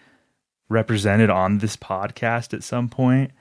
[0.70, 3.32] represented on this podcast at some point.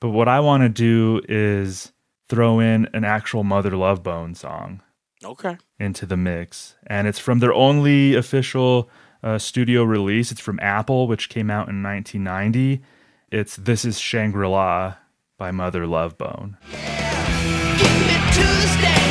[0.00, 1.92] But what I want to do is
[2.28, 4.82] throw in an actual Mother Love Bone song
[5.24, 5.56] Okay.
[5.80, 6.74] into the mix.
[6.86, 8.90] And it's from their only official
[9.22, 10.30] uh, studio release.
[10.30, 12.82] It's from Apple, which came out in 1990.
[13.30, 14.96] It's This Is Shangri La
[15.38, 16.58] by Mother Love Bone.
[18.80, 19.05] Get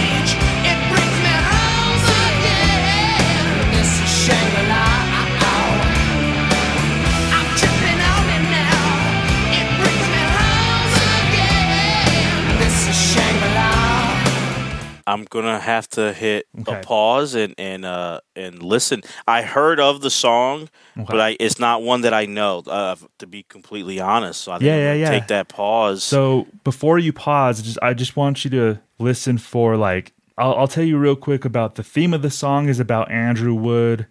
[15.07, 16.79] I'm gonna have to hit Okay.
[16.79, 19.01] a pause and and uh and listen.
[19.27, 21.05] I heard of the song, Okay.
[21.07, 22.63] but I it's not one that I know.
[22.65, 25.09] Uh, to be completely honest, so I Yeah, yeah, yeah.
[25.09, 26.03] Take that pause.
[26.03, 30.67] So before you pause, just I just want you to listen for like I'll, I'll
[30.67, 34.07] tell you real quick about the theme of the song is about Andrew Wood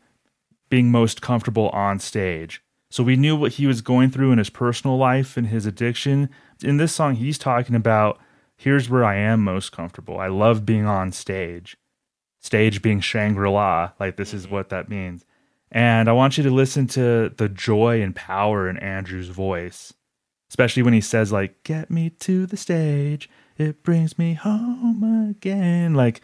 [0.71, 2.63] being most comfortable on stage.
[2.91, 6.31] So we knew what he was going through in his personal life and his addiction.
[6.63, 8.19] In this song, he's talking about
[8.57, 10.19] here's where I am most comfortable.
[10.19, 11.77] I love being on stage.
[12.41, 14.55] Stage being Shangri La, like this is mm-hmm.
[14.55, 15.25] what that means.
[15.73, 19.93] And I want you to listen to the joy and power in Andrew's voice
[20.55, 23.29] especially when he says like get me to the stage
[23.59, 26.21] it brings me home again like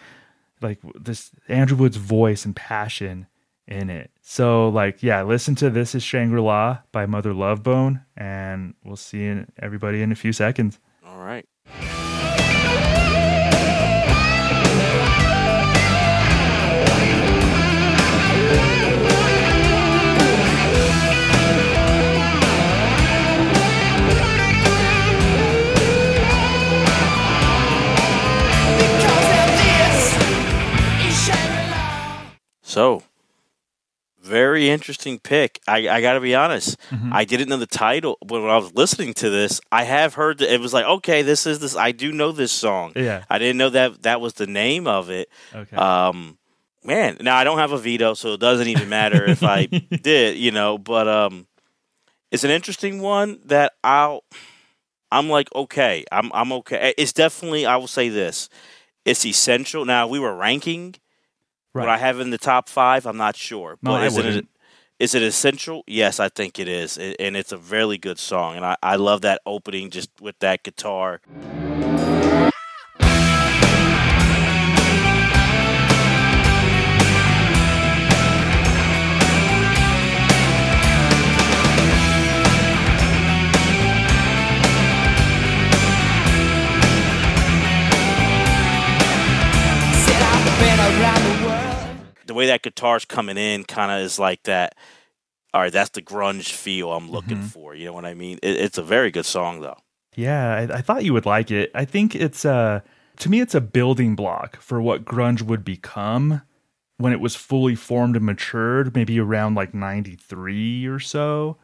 [0.63, 3.27] like this andrew wood's voice and passion
[3.67, 8.73] in it so like yeah listen to this is shangri-la by mother love bone and
[8.85, 11.45] we'll see everybody in a few seconds All right.
[32.71, 33.03] So,
[34.23, 35.61] very interesting pick.
[35.67, 36.79] I, I got to be honest.
[36.91, 37.11] Mhm.
[37.13, 40.39] I didn't know the title, but when I was listening to this, I have heard
[40.39, 41.75] that it was like, okay, this is this.
[41.75, 42.93] I do know this song.
[42.95, 45.29] yeah I didn't know that that was the name of it.
[45.55, 46.39] okay Um,
[46.85, 49.67] man, now I don't have a veto, so it doesn't even matter if I
[50.03, 50.79] did, you know.
[50.79, 51.47] But um,
[52.31, 54.23] it's an interesting one that I'll.
[55.11, 56.95] I'm like, okay, I'm I'm okay.
[56.97, 57.67] It's definitely.
[57.67, 58.49] I will say this.
[59.05, 59.85] It's essential.
[59.85, 60.95] Now we were ranking.
[61.73, 63.79] What I have in the top five, I'm not sure.
[63.83, 64.49] No, But I is it wouldn't.
[64.99, 65.83] is it essential?
[65.87, 68.57] Yes, I think it is, and it's a really good song.
[68.57, 71.21] And I, I love that opening just with that guitar.
[92.31, 94.77] The way that guitar's coming in kind of is like that.
[95.53, 97.49] All right, that's the grunge feel I'm looking Mhm.
[97.51, 97.75] for.
[97.75, 98.39] You know what I mean?
[98.41, 99.79] It, it's a very good song though.
[100.15, 101.73] Yeah, I, I thought you would like it.
[101.75, 102.85] I think it's a,
[103.19, 106.43] to me, it's a building block for what grunge would become
[106.99, 111.57] when it was fully formed and matured, maybe around like 93 or so.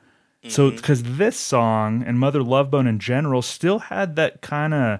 [0.48, 0.76] So, Mhm.
[0.76, 4.98] because this song and Mother Love Bone in general still had that kind of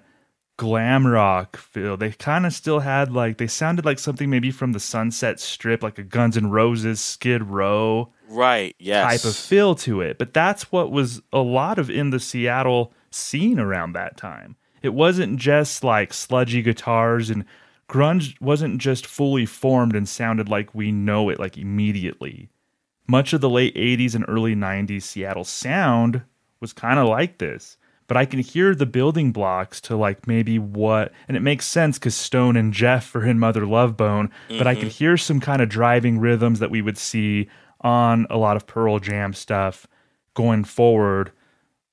[0.56, 1.96] glam rock feel.
[1.96, 5.82] They kind of still had like, they sounded like something maybe from the Sunset Strip,
[5.82, 8.74] like a Guns N' Roses, Skid Row right?
[8.78, 9.22] Yes.
[9.22, 10.18] type of feel to it.
[10.18, 14.56] But that's what was a lot of in the Seattle scene around that time.
[14.82, 17.44] It wasn't just like sludgy guitars and
[17.88, 22.48] grunge wasn't just fully formed and sounded like we know it like immediately.
[23.08, 26.22] Much of the late 80s and early 90s Seattle sound
[26.60, 27.76] was kind of like this.
[28.08, 31.98] But I can hear the building blocks to like maybe what, and it makes sense
[31.98, 34.30] because Stone and Jeff are in Mother Love Bone.
[34.48, 34.90] But I can mm-hmm.
[34.90, 37.48] hear some kind of driving rhythms that we would see
[37.80, 39.86] on a lot of Pearl Jam stuff
[40.34, 41.32] going forward.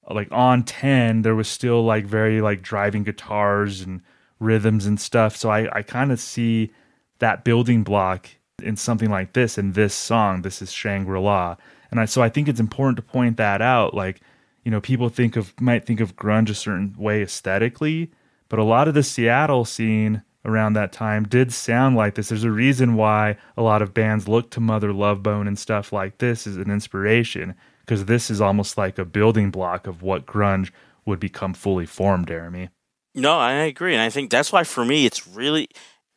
[0.09, 4.01] Like on 10, there was still like very like driving guitars and
[4.39, 5.35] rhythms and stuff.
[5.35, 6.71] So I, I kind of see
[7.19, 8.29] that building block
[8.61, 10.41] in something like this in this song.
[10.41, 11.55] This is Shangri La.
[11.89, 13.93] And I, so I think it's important to point that out.
[13.93, 14.21] Like,
[14.63, 18.11] you know, people think of might think of grunge a certain way aesthetically,
[18.49, 22.29] but a lot of the Seattle scene around that time did sound like this.
[22.29, 25.93] There's a reason why a lot of bands look to Mother Love Bone and stuff
[25.93, 30.25] like this as an inspiration, because this is almost like a building block of what
[30.25, 30.71] grunge
[31.05, 32.69] would become fully formed, Jeremy.
[33.15, 35.67] No, I agree, and I think that's why for me it's really,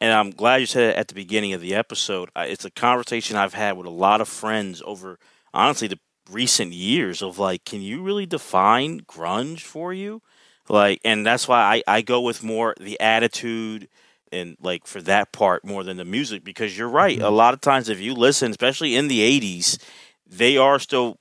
[0.01, 2.31] and I'm glad you said it at the beginning of the episode.
[2.37, 5.19] It's a conversation I've had with a lot of friends over,
[5.53, 5.99] honestly, the
[6.31, 10.23] recent years of like, can you really define grunge for you?
[10.69, 13.89] Like, and that's why I I go with more the attitude
[14.33, 17.19] and like for that part more than the music because you're right.
[17.19, 17.35] A mm-hmm.
[17.35, 19.79] lot of times if you listen, especially in the '80s,
[20.27, 21.19] they are still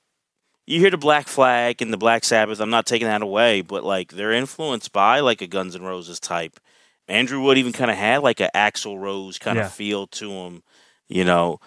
[0.66, 2.60] you hear the Black Flag and the Black Sabbath.
[2.60, 6.18] I'm not taking that away, but like they're influenced by like a Guns N' Roses
[6.18, 6.58] type.
[7.08, 9.66] Andrew Wood even kind of had like an Axl Rose kind Yeah.
[9.66, 10.62] of feel to him.
[11.08, 11.60] You know,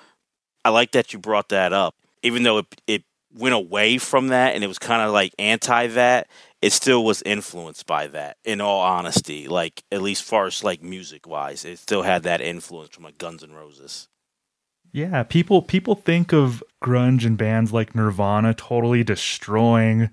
[0.66, 3.04] I like that you brought that up, even though it it
[3.34, 6.28] went away from that and it was kind of like anti that.
[6.62, 8.38] It still was influenced by that.
[8.44, 12.42] In all honesty, like at least far as like music wise, it still had that
[12.42, 14.08] influence from like Guns N' Roses.
[14.92, 20.10] Yeah, people people think of grunge and bands like Nirvana totally destroying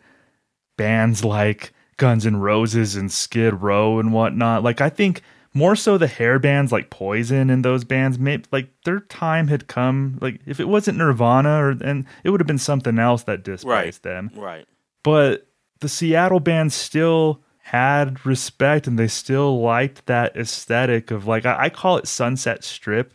[0.77, 4.63] bands like Guns N' Roses and Skid Row and whatnot.
[4.63, 5.23] Like I think
[5.57, 9.67] more so the hair bands like Poison and those bands, maybe like their time had
[9.67, 10.19] come.
[10.21, 14.03] Like if it wasn't Nirvana, or and it would have been something else that displaced
[14.03, 14.31] them.
[14.35, 14.67] Right.
[15.03, 15.47] But
[15.81, 21.65] the Seattle bands still had respect and they still liked that aesthetic of like I,
[21.65, 23.13] I call it Sunset Strip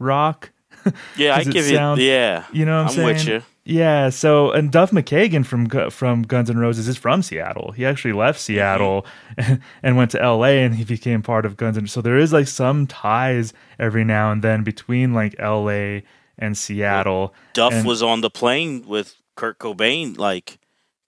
[0.00, 0.50] rock.
[1.16, 2.08] Yeah, I give sound- you.
[2.08, 3.42] Yeah, You know what I'm, I'm with you.
[3.64, 4.08] Yeah.
[4.10, 7.72] So, and Duff McKagan from from Guns N' Roses is from Seattle.
[7.72, 8.54] He actually left Mm-hmm.
[8.54, 9.06] Seattle
[9.82, 10.64] and went to L.A.
[10.64, 11.86] and he became part of Guns N'.
[11.86, 16.02] So there is like some ties every now and then between like L.A.
[16.38, 17.34] and Seattle.
[17.52, 20.58] Duff And- was on the plane with Kurt Cobain, like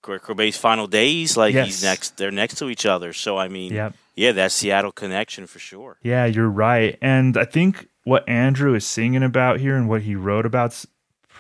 [0.03, 1.37] Kurt Cobain's final days.
[1.37, 1.67] Like Yes.
[1.67, 3.13] he's next, they're next to each other.
[3.13, 3.95] So I mean, Yep.
[4.15, 5.97] yeah, that Seattle connection for sure.
[6.03, 6.97] Yeah, you're right.
[7.03, 10.87] And I think what Andrew is singing about here and what he wrote about's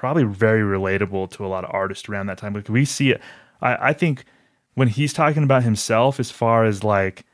[0.04, 2.52] probably very relatable to a lot of artists around that time.
[2.52, 3.22] Like we see it.
[3.62, 4.26] I, I think
[4.74, 7.24] when he's talking about himself as far as like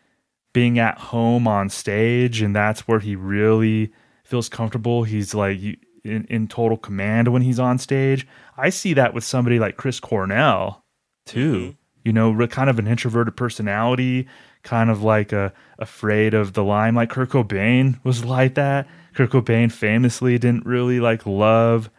[0.53, 3.93] being at home on stage and that's where he really
[4.23, 5.03] feels comfortable.
[5.03, 5.59] He's like
[6.05, 8.25] in, in total command when he's on stage.
[8.57, 10.85] I see that with somebody like Chris Cornell
[11.27, 11.57] too.
[11.57, 11.71] Mm-hmm.
[12.05, 14.29] You know, kind of an introverted personality,
[14.62, 17.09] kind of like a afraid of the limelight.
[17.09, 18.87] Like Kurt Cobain was like that.
[19.12, 21.91] Kurt Cobain famously didn't really like love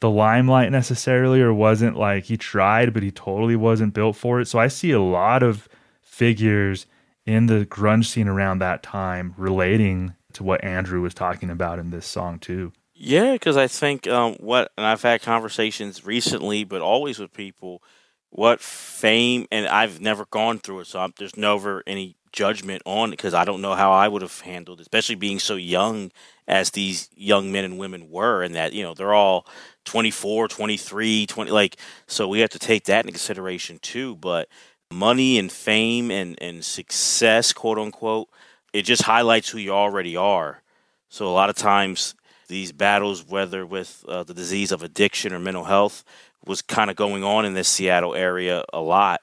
[0.00, 4.46] the limelight necessarily, or wasn't like he tried, but he totally wasn't built for it.
[4.46, 5.68] So I see a lot of
[6.00, 6.86] figures
[7.26, 11.90] in the grunge scene around that time relating to what Andrew was talking about in
[11.90, 12.72] this song too.
[12.94, 17.82] Yeah, because I think um, what, and I've had conversations recently, but always with people,
[18.30, 23.08] what fame, and I've never gone through it, so I'm, there's never any judgment on
[23.08, 26.12] it because I don't know how I would have handled especially being so young
[26.46, 29.44] as these young men and women were, and that, you know, they're all
[29.84, 31.76] 24, 23, 20, like,
[32.06, 34.14] so we have to take that into consideration too.
[34.14, 34.48] But
[34.90, 38.28] money and fame and, and success, quote unquote,
[38.72, 40.62] it just highlights who you already are.
[41.08, 42.14] So a lot of times,
[42.46, 46.04] these battles, whether with uh, the disease of addiction or mental health,
[46.46, 49.20] was kind of going on in this Seattle area a lot.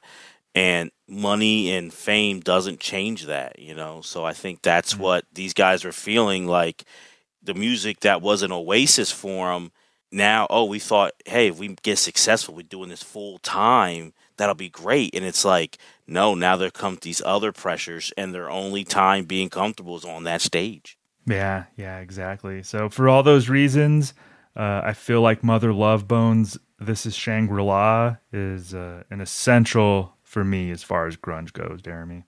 [0.55, 4.01] And money and fame doesn't change that, you know.
[4.01, 6.85] So I think that's what these guys are feeling like.
[7.43, 9.71] the music that was an oasis for them.
[10.11, 14.55] Now, oh, we thought, hey, if we get successful, we're doing this full time, that'll
[14.55, 15.13] be great.
[15.15, 15.77] And it's like,
[16.07, 20.23] no, now there come these other pressures, and their only time being comfortable is on
[20.23, 20.97] that stage.
[21.27, 22.63] Yeah, yeah, exactly.
[22.63, 24.13] So for all those reasons,
[24.55, 30.14] uh, I feel like Mother Love Bones, This is Shangri La, is uh, an essential
[30.35, 32.25] for me as far as grunge goes, Jeremy.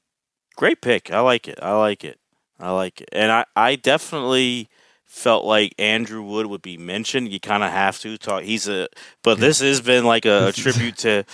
[0.55, 1.11] Great pick.
[1.11, 1.59] I like it.
[1.61, 2.17] I like it.
[2.57, 3.09] I like it.
[3.11, 4.69] And I, I definitely
[5.03, 7.27] felt like Andrew Wood would be mentioned.
[7.33, 8.43] You kind of have to talk.
[8.43, 8.87] He's a,
[9.23, 11.25] but this has been like a, a tribute to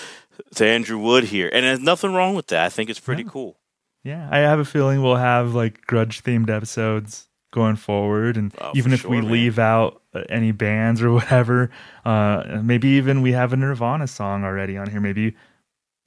[0.55, 2.65] to Andrew Wood here, and there's nothing wrong with that.
[2.65, 3.29] I think it's pretty No.
[3.29, 3.59] cool.
[4.03, 8.71] Yeah, I have a feeling we'll have like grunge themed episodes going forward, and Oh,
[8.73, 9.31] even for if we man.
[9.31, 11.69] leave out uh, any bands or whatever,
[12.03, 14.99] uh, maybe even we have a Nirvana song already on here.
[14.99, 15.35] Maybe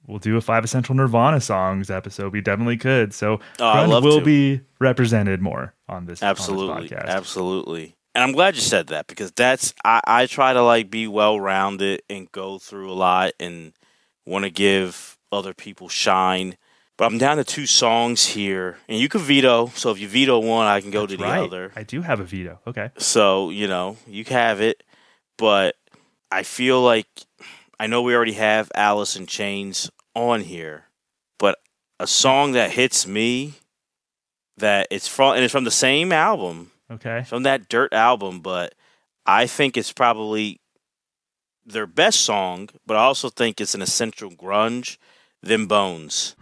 [0.07, 2.33] we'll do a five essential Nirvana songs episode.
[2.33, 3.13] We definitely could.
[3.13, 4.25] So oh, will to.
[4.25, 7.05] be represented more on this on this Absolutely, podcast.
[7.05, 7.95] absolutely.
[8.15, 11.39] And I'm glad you said that because that's I, I try to like be well
[11.39, 13.73] rounded and go through a lot and
[14.25, 16.57] want to give other people shine.
[16.97, 19.67] But I'm down to two songs here, and you can veto.
[19.75, 21.43] So if you veto one, I can go That's to the right.
[21.43, 21.71] other.
[21.75, 22.59] I do have a veto.
[22.65, 22.89] Okay.
[22.97, 24.81] So, you know, you have it,
[25.37, 25.75] but
[26.31, 27.07] I feel like
[27.79, 30.85] I know we already have Alice in Chains on here,
[31.37, 31.59] but
[31.99, 33.53] a song that hits me
[34.57, 37.23] that it's from and it's from the same album, Okay.
[37.23, 38.73] from that Dirt album, but
[39.25, 40.59] I think it's probably
[41.65, 44.97] their best song, but I also think it's an essential grunge,
[45.43, 46.35] Them Bones.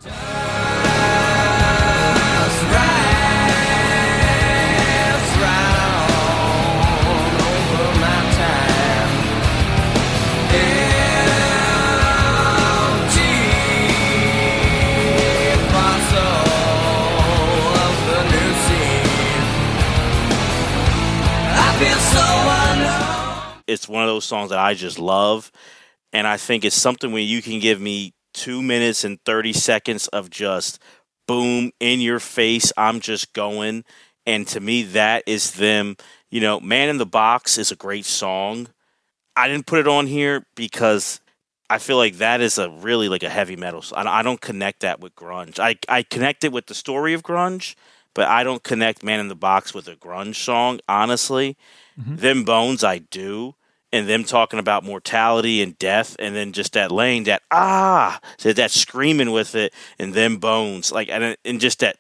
[23.67, 25.51] It's one of those songs that I just love.
[26.13, 30.07] And I think it's something where you can give me two minutes and 30 seconds
[30.09, 30.79] of just
[31.27, 32.71] boom in your face.
[32.77, 33.83] I'm just going.
[34.25, 35.97] And to me, that is them.
[36.29, 38.67] You know, Man in the Box is a great song.
[39.35, 41.19] I didn't put it on here because
[41.69, 43.83] I feel like that is a really like a heavy metal.
[43.95, 45.59] I don't connect that with grunge.
[45.59, 47.75] I, I connect it with the story of grunge,
[48.13, 51.57] but I don't connect Man in the Box with a grunge song, honestly.
[51.97, 53.55] Them Bones, I do.
[53.91, 58.51] And them talking about mortality and death, and then just that Layne, that ah, so
[58.51, 61.95] that screaming with it, and them bones, like, and, and just that,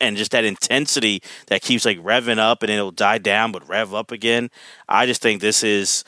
[0.00, 3.92] and just that intensity that keeps like revving up, and it'll die down, but rev
[3.92, 4.48] up again.
[4.88, 6.04] I just think this is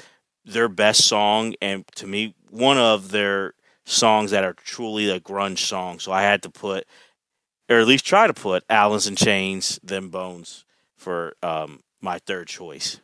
[0.47, 3.53] their best song, and to me, one of their
[3.85, 5.99] songs that are truly a grunge song.
[5.99, 6.87] So I had to put,
[7.69, 10.64] or at least try to put, Alice in Chains, Them Bones
[11.05, 13.01] for um, my third choice.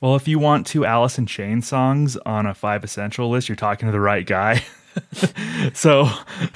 [0.00, 3.56] Well, if you want two Alice in Chains songs on a five essential list, you're
[3.56, 4.64] talking to the right guy.
[5.72, 6.08] so,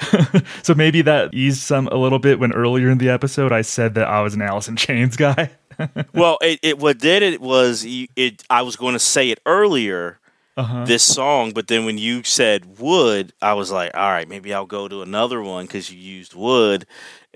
[0.63, 3.95] so maybe that eased some a little bit when earlier in the episode I said
[3.95, 5.51] that I was an Alice in Chains guy.
[6.13, 8.43] well, it, it what did it was it.
[8.49, 10.19] I was going to say it earlier.
[10.59, 10.83] Uh-huh.
[10.85, 14.65] This song, but then when you said wood, I was like, all right, maybe I'll
[14.65, 16.85] go to another one because you used wood.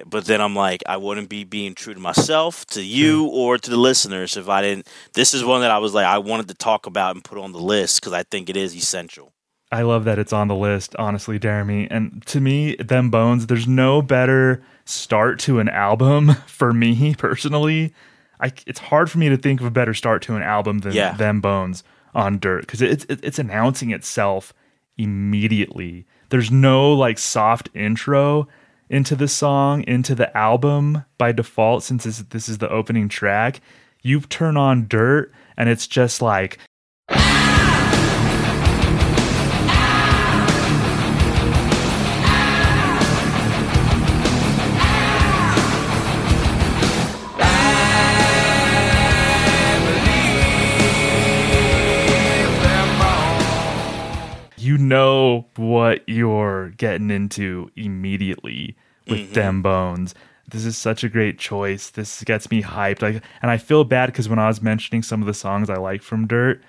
[0.06, 3.70] But then I'm like, I wouldn't be being true to myself, to you, or to
[3.70, 4.90] the listeners if I didn't.
[5.14, 7.52] This is one that I was like, I wanted to talk about and put on
[7.54, 9.32] the list because I think it is essential.
[9.72, 11.88] I love that it's on the list, honestly, Jeremy.
[11.90, 17.94] And to me, them bones, there's no better start to an album for me personally.
[18.40, 20.94] I, it's hard for me to think of a better start to an album than
[20.94, 21.14] Yeah.
[21.16, 21.84] them bones
[22.16, 24.54] on dirt because it's it, it's announcing itself
[24.98, 26.06] immediately.
[26.30, 28.48] There's no like soft intro
[28.90, 33.62] into the song into the album by default since this, this is the opening track.
[34.02, 36.60] You turn on dirt and it's just like
[54.88, 58.76] know what you're getting into immediately
[59.08, 59.34] with mm-hmm.
[59.34, 60.16] them bones.
[60.48, 61.90] This is such a great choice.
[61.90, 63.02] This gets me hyped.
[63.02, 65.78] Like, and I feel bad because when I was mentioning some of the songs I
[65.78, 66.62] like from Dirt,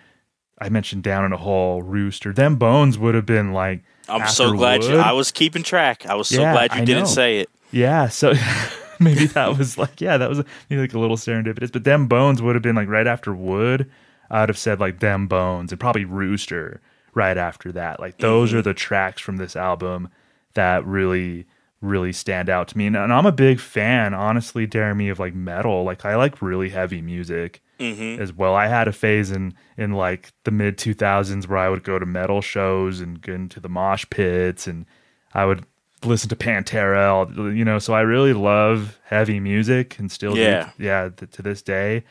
[0.58, 2.32] I mentioned Down in a Hole, Rooster.
[2.32, 3.82] Them bones would have been like.
[4.08, 4.98] I'm so glad you.
[4.98, 6.06] I was keeping track.
[6.06, 7.08] I was so Yeah, glad you I didn't know.
[7.08, 7.50] say it.
[7.72, 8.34] Yeah, so
[9.00, 11.72] maybe that was like yeah, that was maybe like a little serendipitous.
[11.72, 13.90] But them bones would have been like right after Wood.
[14.30, 16.80] I'd have said like them bones and probably Rooster
[17.14, 18.00] right after that.
[18.00, 18.58] Like those Mm-hmm.
[18.58, 20.08] are the tracks from this album
[20.54, 21.46] that really,
[21.80, 22.86] really stand out to me.
[22.86, 25.84] And, and I'm a big fan, honestly, Jeremy, of like metal.
[25.84, 28.22] Like I like really heavy music Mm-hmm.
[28.22, 28.54] as well.
[28.54, 32.06] I had a phase in in like the mid 2000s where I would go to
[32.06, 34.86] metal shows and get into the mosh pits and
[35.34, 35.66] I would
[36.04, 40.70] listen to Pantera, you know, so I really love heavy music and still Yeah.
[40.78, 42.04] do, yeah, th- to this day.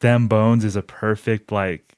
[0.00, 1.96] Them Bones is a perfect like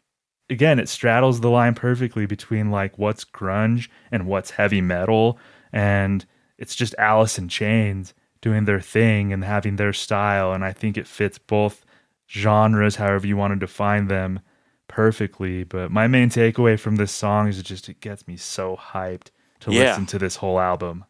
[0.51, 5.39] again, it straddles the line perfectly between like what's grunge and what's heavy metal
[5.73, 6.27] and
[6.59, 10.97] it's just Alice in Chains doing their thing and having their style and I think
[10.99, 11.85] it fits both
[12.29, 14.41] genres however you want to define them
[14.89, 18.77] perfectly but my main takeaway from this song is it just it gets me so
[18.77, 19.29] hyped
[19.61, 19.91] to Yeah.
[19.91, 21.05] listen to this whole album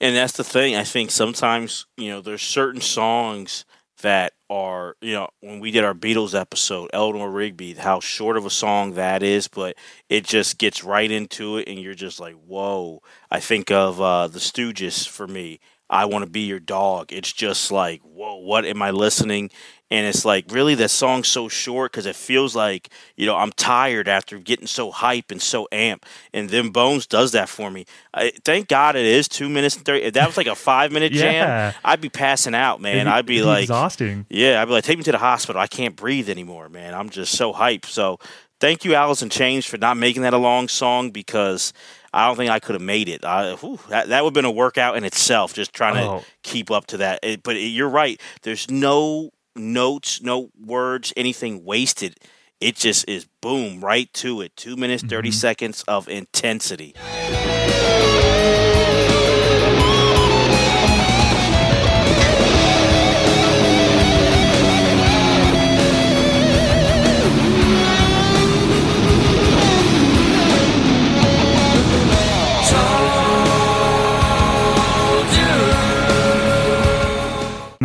[0.00, 0.74] And that's the thing.
[0.76, 3.64] I think sometimes, you know, there's certain songs
[4.02, 8.46] that are, you know, when we did our Beatles episode, Eleanor Rigby, how short of
[8.46, 9.76] a song that is, but
[10.08, 13.02] it just gets right into it and you're just like, whoa.
[13.30, 15.60] I think of uh, The Stooges for me.
[15.88, 17.12] I want to be your dog.
[17.12, 19.50] It's just like, whoa, what am I listening?
[19.88, 23.52] And it's like, really, that song's so short because it feels like, you know, I'm
[23.52, 27.86] tired after getting so hype and so amp And then Bones does that for me.
[28.12, 30.02] I, thank God it is two minutes and 30.
[30.02, 31.70] If that was like a five minute Yeah.
[31.70, 32.96] jam, I'd be passing out, man.
[32.96, 35.60] It'd- I'd be like, exhausting yeah, I'd be like, take me to the hospital.
[35.62, 36.92] I can't breathe anymore, man.
[36.92, 37.86] I'm just so hyped.
[37.86, 38.18] So
[38.58, 41.72] thank you, Alice in Chains, for not making that a long song because
[42.12, 43.24] I don't think I could have made it.
[43.24, 46.18] I, whew, that that would have been a workout in itself, just trying Oh.
[46.20, 47.20] to keep up to that.
[47.22, 48.20] It- but you're right.
[48.42, 52.16] There's no notes, no words, anything wasted.
[52.60, 54.56] It just is boom right to it.
[54.56, 55.34] Two minutes, 30 mm-hmm.
[55.34, 56.94] seconds of intensity.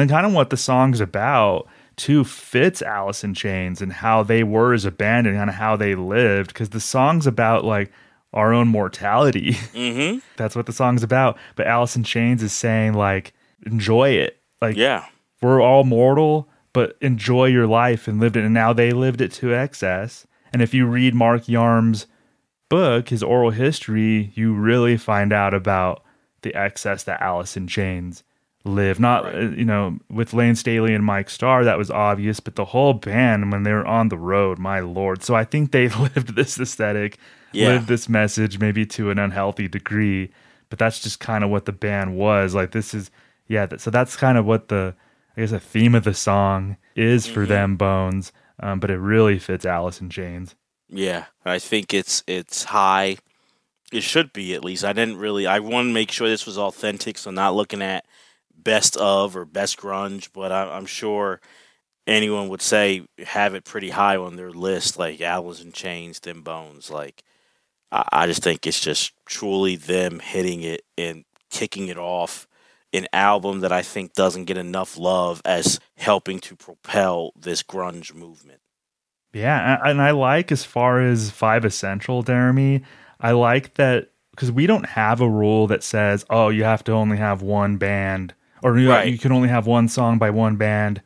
[0.01, 4.23] And then kind of what the song's about too fits Alice in Chains and how
[4.23, 7.63] they were as a band and kind of how they lived because the song's about
[7.65, 7.91] like
[8.33, 9.51] our own mortality.
[9.53, 10.19] Mm-hmm.
[10.37, 11.37] That's what the song's about.
[11.55, 13.33] But Alice in Chains is saying like
[13.65, 14.39] enjoy it.
[14.59, 15.05] Like Yeah.
[15.41, 18.43] we're all mortal, but enjoy your life and lived it.
[18.43, 20.25] And now they lived it to excess.
[20.51, 22.07] And if you read Mark Yarm's
[22.69, 26.03] book, his oral history, you really find out about
[26.41, 28.23] the excess that Alice in Chains
[28.63, 28.99] live.
[28.99, 29.35] Not, Right.
[29.35, 32.93] uh, you know, with Layne Staley and Mike Starr, that was obvious, but the whole
[32.93, 35.23] band, when they were on the road, my lord.
[35.23, 37.17] So I think they lived this aesthetic,
[37.51, 37.69] Yeah.
[37.69, 40.31] lived this message, maybe to an unhealthy degree,
[40.69, 42.53] but that's just kind of what the band was.
[42.55, 43.09] Like, this is,
[43.47, 44.95] yeah, so that's kind of what the,
[45.35, 48.31] I guess, the theme of the song is for them, Bones.
[48.59, 50.53] Um, but it really fits Alice in Chains.
[50.87, 53.17] Yeah, I think it's it's high.
[53.91, 54.83] It should be at least.
[54.85, 55.47] I didn't really.
[55.47, 58.05] I want to make sure this was authentic, so not looking at
[58.63, 60.29] best of or best grunge.
[60.33, 61.41] But I, I'm sure
[62.07, 66.41] anyone would say have it pretty high on their list, like Alice in Chains, Them
[66.41, 66.89] Bones.
[66.89, 67.23] Like
[67.91, 72.47] I, I just think it's just truly them hitting it and kicking it off.
[72.93, 78.13] An album that I think doesn't get enough love as helping to propel this grunge
[78.13, 78.59] movement.
[79.33, 82.81] Yeah, and I like as far as Five Essential, Jeremy.
[83.21, 86.91] I like that because we don't have a rule that says, "Oh, you have to
[86.91, 88.33] only have one band,"
[88.63, 89.11] or you, Right.
[89.11, 91.01] you can only have one song by one band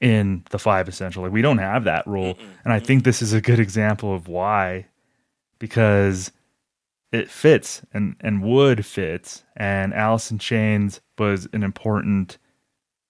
[0.00, 1.22] in the Five Essential.
[1.22, 4.28] Like we don't have that rule, and I think this is a good example of
[4.28, 4.86] why,
[5.58, 6.32] because
[7.12, 12.38] it fits and and wood fits, and Alice in Chains was an important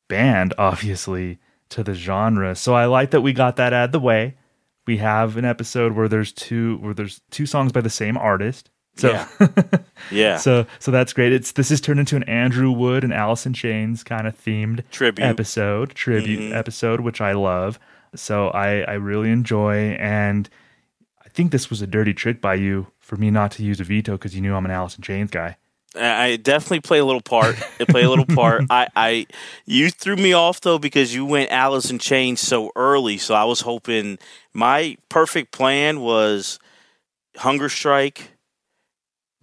[0.08, 1.38] band, obviously,
[1.68, 2.54] to the genre.
[2.56, 4.36] So I like that we got that out of the way.
[4.86, 8.69] We have an episode where there's two where there's two songs by the same artist.
[8.96, 9.28] So Yeah.
[10.10, 10.36] Yeah.
[10.38, 11.32] so so that's great.
[11.32, 14.82] It's this has turned into an Andrew Wood and Alice in Chains kind of themed
[14.90, 15.24] Tribute.
[15.24, 16.56] episode, tribute Mhm.
[16.56, 17.78] episode, which I love.
[18.16, 20.48] So I I really enjoy and
[21.24, 23.84] I think this was a dirty trick by you for me not to use a
[23.84, 25.56] veto because you knew I'm an in Chains guy.
[25.94, 27.56] I definitely play a little part.
[27.80, 28.64] I play a little part.
[28.70, 29.26] I, I,
[29.66, 33.18] you threw me off though because you went Alice in Chains so early.
[33.18, 34.18] So I was hoping
[34.52, 36.58] my perfect plan was
[37.36, 38.32] Hunger Strike,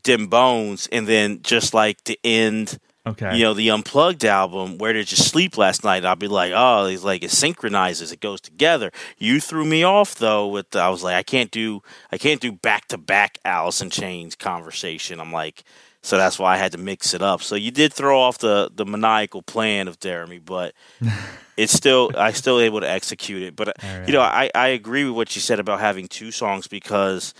[0.08, 3.38] Them Bones, and then just like the end, Okay.
[3.38, 6.04] you know, the Unplugged album where did you sleep last night?
[6.04, 8.92] I'll be like, oh, it's like it synchronizes, it goes together.
[9.18, 11.82] You threw me off though with I was like, I can't do,
[12.12, 15.20] I can't do back to back Alice in Chains conversation.
[15.20, 15.64] I'm like.
[16.04, 17.42] So that's why I had to mix it up.
[17.42, 20.74] So you did throw off the the maniacal plan of Jeremy, but
[21.58, 23.56] it's still I still able to execute it.
[23.58, 24.08] But right.
[24.08, 27.34] you know, I I agree with what you said about having two songs because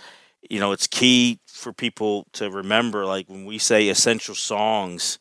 [0.50, 3.04] you know it's key for people to remember.
[3.04, 5.18] Like when we say essential songs,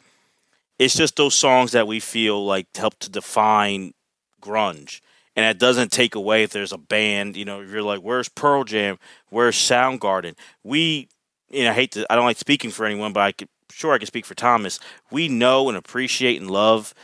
[0.80, 3.94] it's just those songs that we feel like help to define
[4.42, 5.02] grunge.
[5.36, 8.30] And it doesn't take away if there's a band, you know, if you're like, where's
[8.30, 8.98] Pearl Jam?
[9.30, 10.36] Where's Soundgarden?
[10.64, 11.10] We,
[11.50, 13.94] you know, I hate to, I don't like speaking for anyone, but I could, sure
[13.94, 14.80] I can speak for Thomas.
[15.12, 16.96] We know and appreciate and love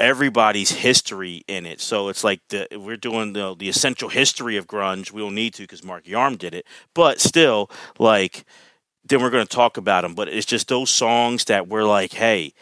[0.00, 1.80] everybody's history in it.
[1.80, 5.12] So it's like the we're doing the the essential history of grunge.
[5.12, 8.44] We don't need to because Mark Yarm did it, but still, like
[9.04, 10.14] then we're going to talk about them.
[10.14, 12.52] But it's just those songs that we're like, hey,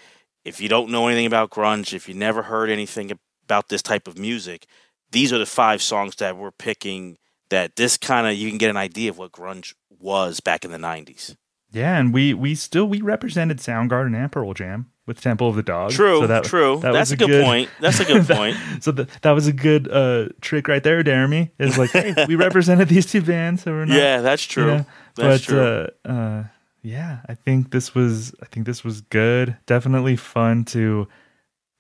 [0.44, 3.12] if you don't know anything about grunge, if you never heard anything
[3.44, 4.66] about this type of music,
[5.10, 7.18] these are the five songs that we're picking.
[7.50, 10.70] That this kind of you can get an idea of what grunge was back in
[10.70, 11.36] the '90s.
[11.70, 15.62] Yeah, and we we still we represented Soundgarden and Pearl Jam with Temple of the
[15.64, 15.90] Dog.
[15.90, 16.78] True, So that- true.
[16.82, 17.70] that That's was a good, point.
[17.80, 18.56] That's a good that- point.
[18.82, 21.50] So that that was a good uh, trick right there, Jeremy.
[21.58, 23.96] It's like, hey, we represented these two bands, so we're not.
[23.96, 24.64] Yeah, that's true.
[24.64, 24.86] you know,
[25.16, 25.88] That's but true.
[26.04, 26.44] Uh, uh,
[26.82, 29.56] yeah, I think this was I think this was good.
[29.66, 31.08] Definitely fun to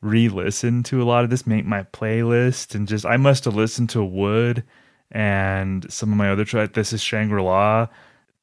[0.00, 3.90] re-listen to a lot of this, make my playlist, and just I must have listened
[3.90, 4.64] to Wood
[5.10, 6.72] and some of my other tracks.
[6.74, 7.88] This is Shangri La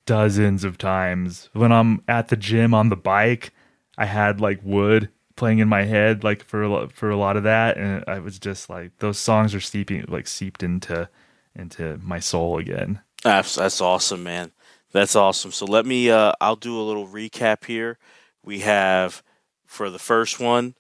[0.05, 3.51] dozens of times when I'm at the gym on the bike.
[3.97, 7.77] I had like Wood playing in my head like for for a lot of that,
[7.77, 11.09] and I was just like those songs are seeping like seeped into
[11.55, 13.01] into my soul again.
[13.23, 14.51] That's that's awesome, man.
[14.91, 15.51] That's awesome.
[15.51, 17.97] So let me uh I'll do a little recap here.
[18.43, 19.23] We have
[19.65, 20.75] for the first one,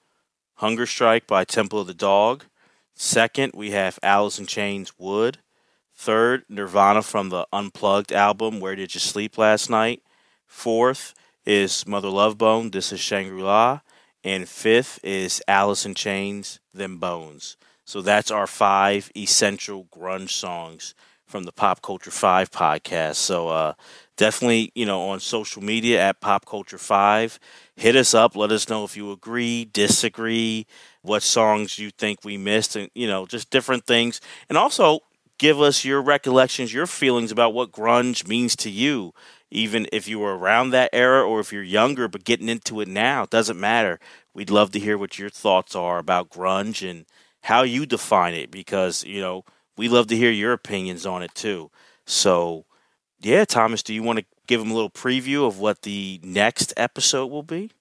[0.55, 2.45] Hunger Strike by Temple of the Dog.
[2.93, 5.39] Second, we have Alice in Chains Wood.
[5.93, 10.01] Third, Nirvana from the Unplugged album, Where Did You Sleep Last Night?
[10.45, 11.13] Fourth
[11.45, 13.81] is Mother Love Bone, This is Shangri La.
[14.23, 17.57] And fifth is Alice in Chains, Them Bones.
[17.85, 20.95] So that's our five essential grunge songs
[21.27, 23.15] from the Pop Culture 5 podcast.
[23.15, 23.73] So uh,
[24.17, 27.39] definitely, you know, on social media at Pop Culture 5,
[27.75, 28.35] hit us up.
[28.35, 30.65] Let us know if you agree, disagree,
[31.01, 34.21] what songs you think we missed, and, you know, just different things.
[34.49, 34.99] And also,
[35.37, 39.13] give us your recollections, your feelings about what grunge means to you.
[39.55, 42.87] Even if you were around that era or if you're younger but getting into it
[42.87, 43.99] now, it doesn't matter.
[44.33, 47.05] We'd love to hear what your thoughts are about grunge and
[47.43, 49.45] how you define it because, you know,
[49.77, 51.71] we love to hear your opinions on it too.
[52.05, 52.65] So,
[53.21, 56.73] yeah, Thomas, do you want to give them a little preview of what the next
[56.75, 57.71] episode will be?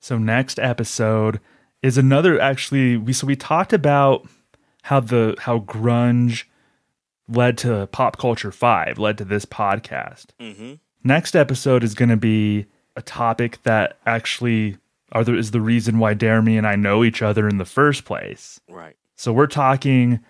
[0.00, 1.40] So next episode
[1.82, 4.26] is another actually we so we talked about
[4.82, 6.44] how the how grunge
[7.28, 10.26] led to pop culture 5 led to this podcast.
[10.40, 10.74] Mm-hmm.
[11.04, 12.66] Next episode is going to be
[12.96, 14.76] a topic that actually
[15.12, 18.04] are the, is the reason why Jeremy and I know each other in the first
[18.04, 18.60] place.
[18.68, 18.96] Right.
[19.16, 20.20] So we're talking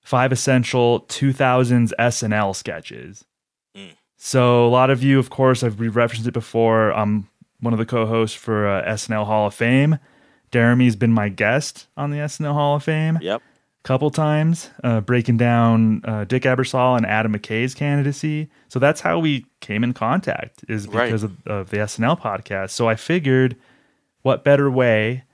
[0.00, 3.24] five essential 2000s SNL sketches.
[3.76, 3.92] Mm.
[4.16, 6.92] So a lot of you, of course, I've referenced it before.
[6.92, 7.28] I'm
[7.60, 9.98] one of the co-hosts for uh, SNL Hall of Fame.
[10.50, 13.42] Jeremy's been my guest on the SNL Hall of Fame Yep.
[13.88, 18.50] Couple times, uh, breaking down uh, Dick Ebersol and Adam McKay's candidacy.
[18.68, 21.06] So that's how we came in contact, is Right.
[21.06, 22.68] because of, of the SNL podcast.
[22.72, 23.56] So I figured,
[24.20, 25.24] what better way,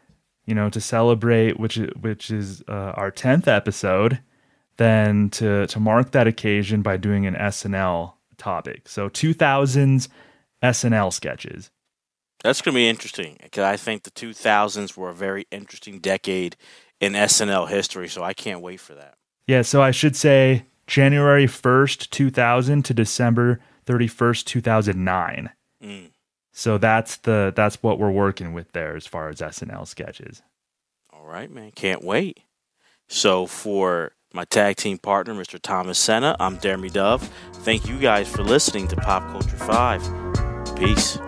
[0.47, 4.21] you know, to celebrate which which is uh, our tenth episode,
[4.77, 8.89] than to to mark that occasion by doing an SNL topic.
[8.89, 10.09] So two thousands
[10.63, 11.73] SNL sketches.
[12.45, 16.57] That's going to be interesting because I think the 2000s were a very interesting decade
[17.01, 18.09] in SNL history.
[18.09, 19.15] So I can't wait for that.
[19.47, 25.51] Yeah, so I should say January 1st, 2000 to December 31st, 2009.
[25.83, 26.11] Mm.
[26.53, 30.43] So that's the that's what we're working with there as far as SNL sketches.
[31.13, 31.73] All right, man.
[31.73, 32.41] Can't wait.
[33.09, 35.61] So for my tag team partner, Mr.
[35.61, 37.29] Thomas Senna, I'm Jeremy Dove.
[37.53, 40.77] Thank you guys for listening to Pop Culture 5.
[40.77, 41.19] Peace.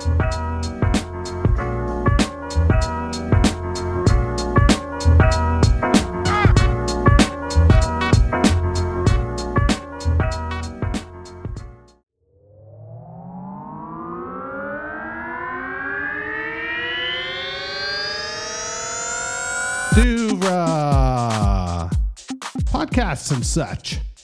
[22.97, 24.16] Podcasts and such.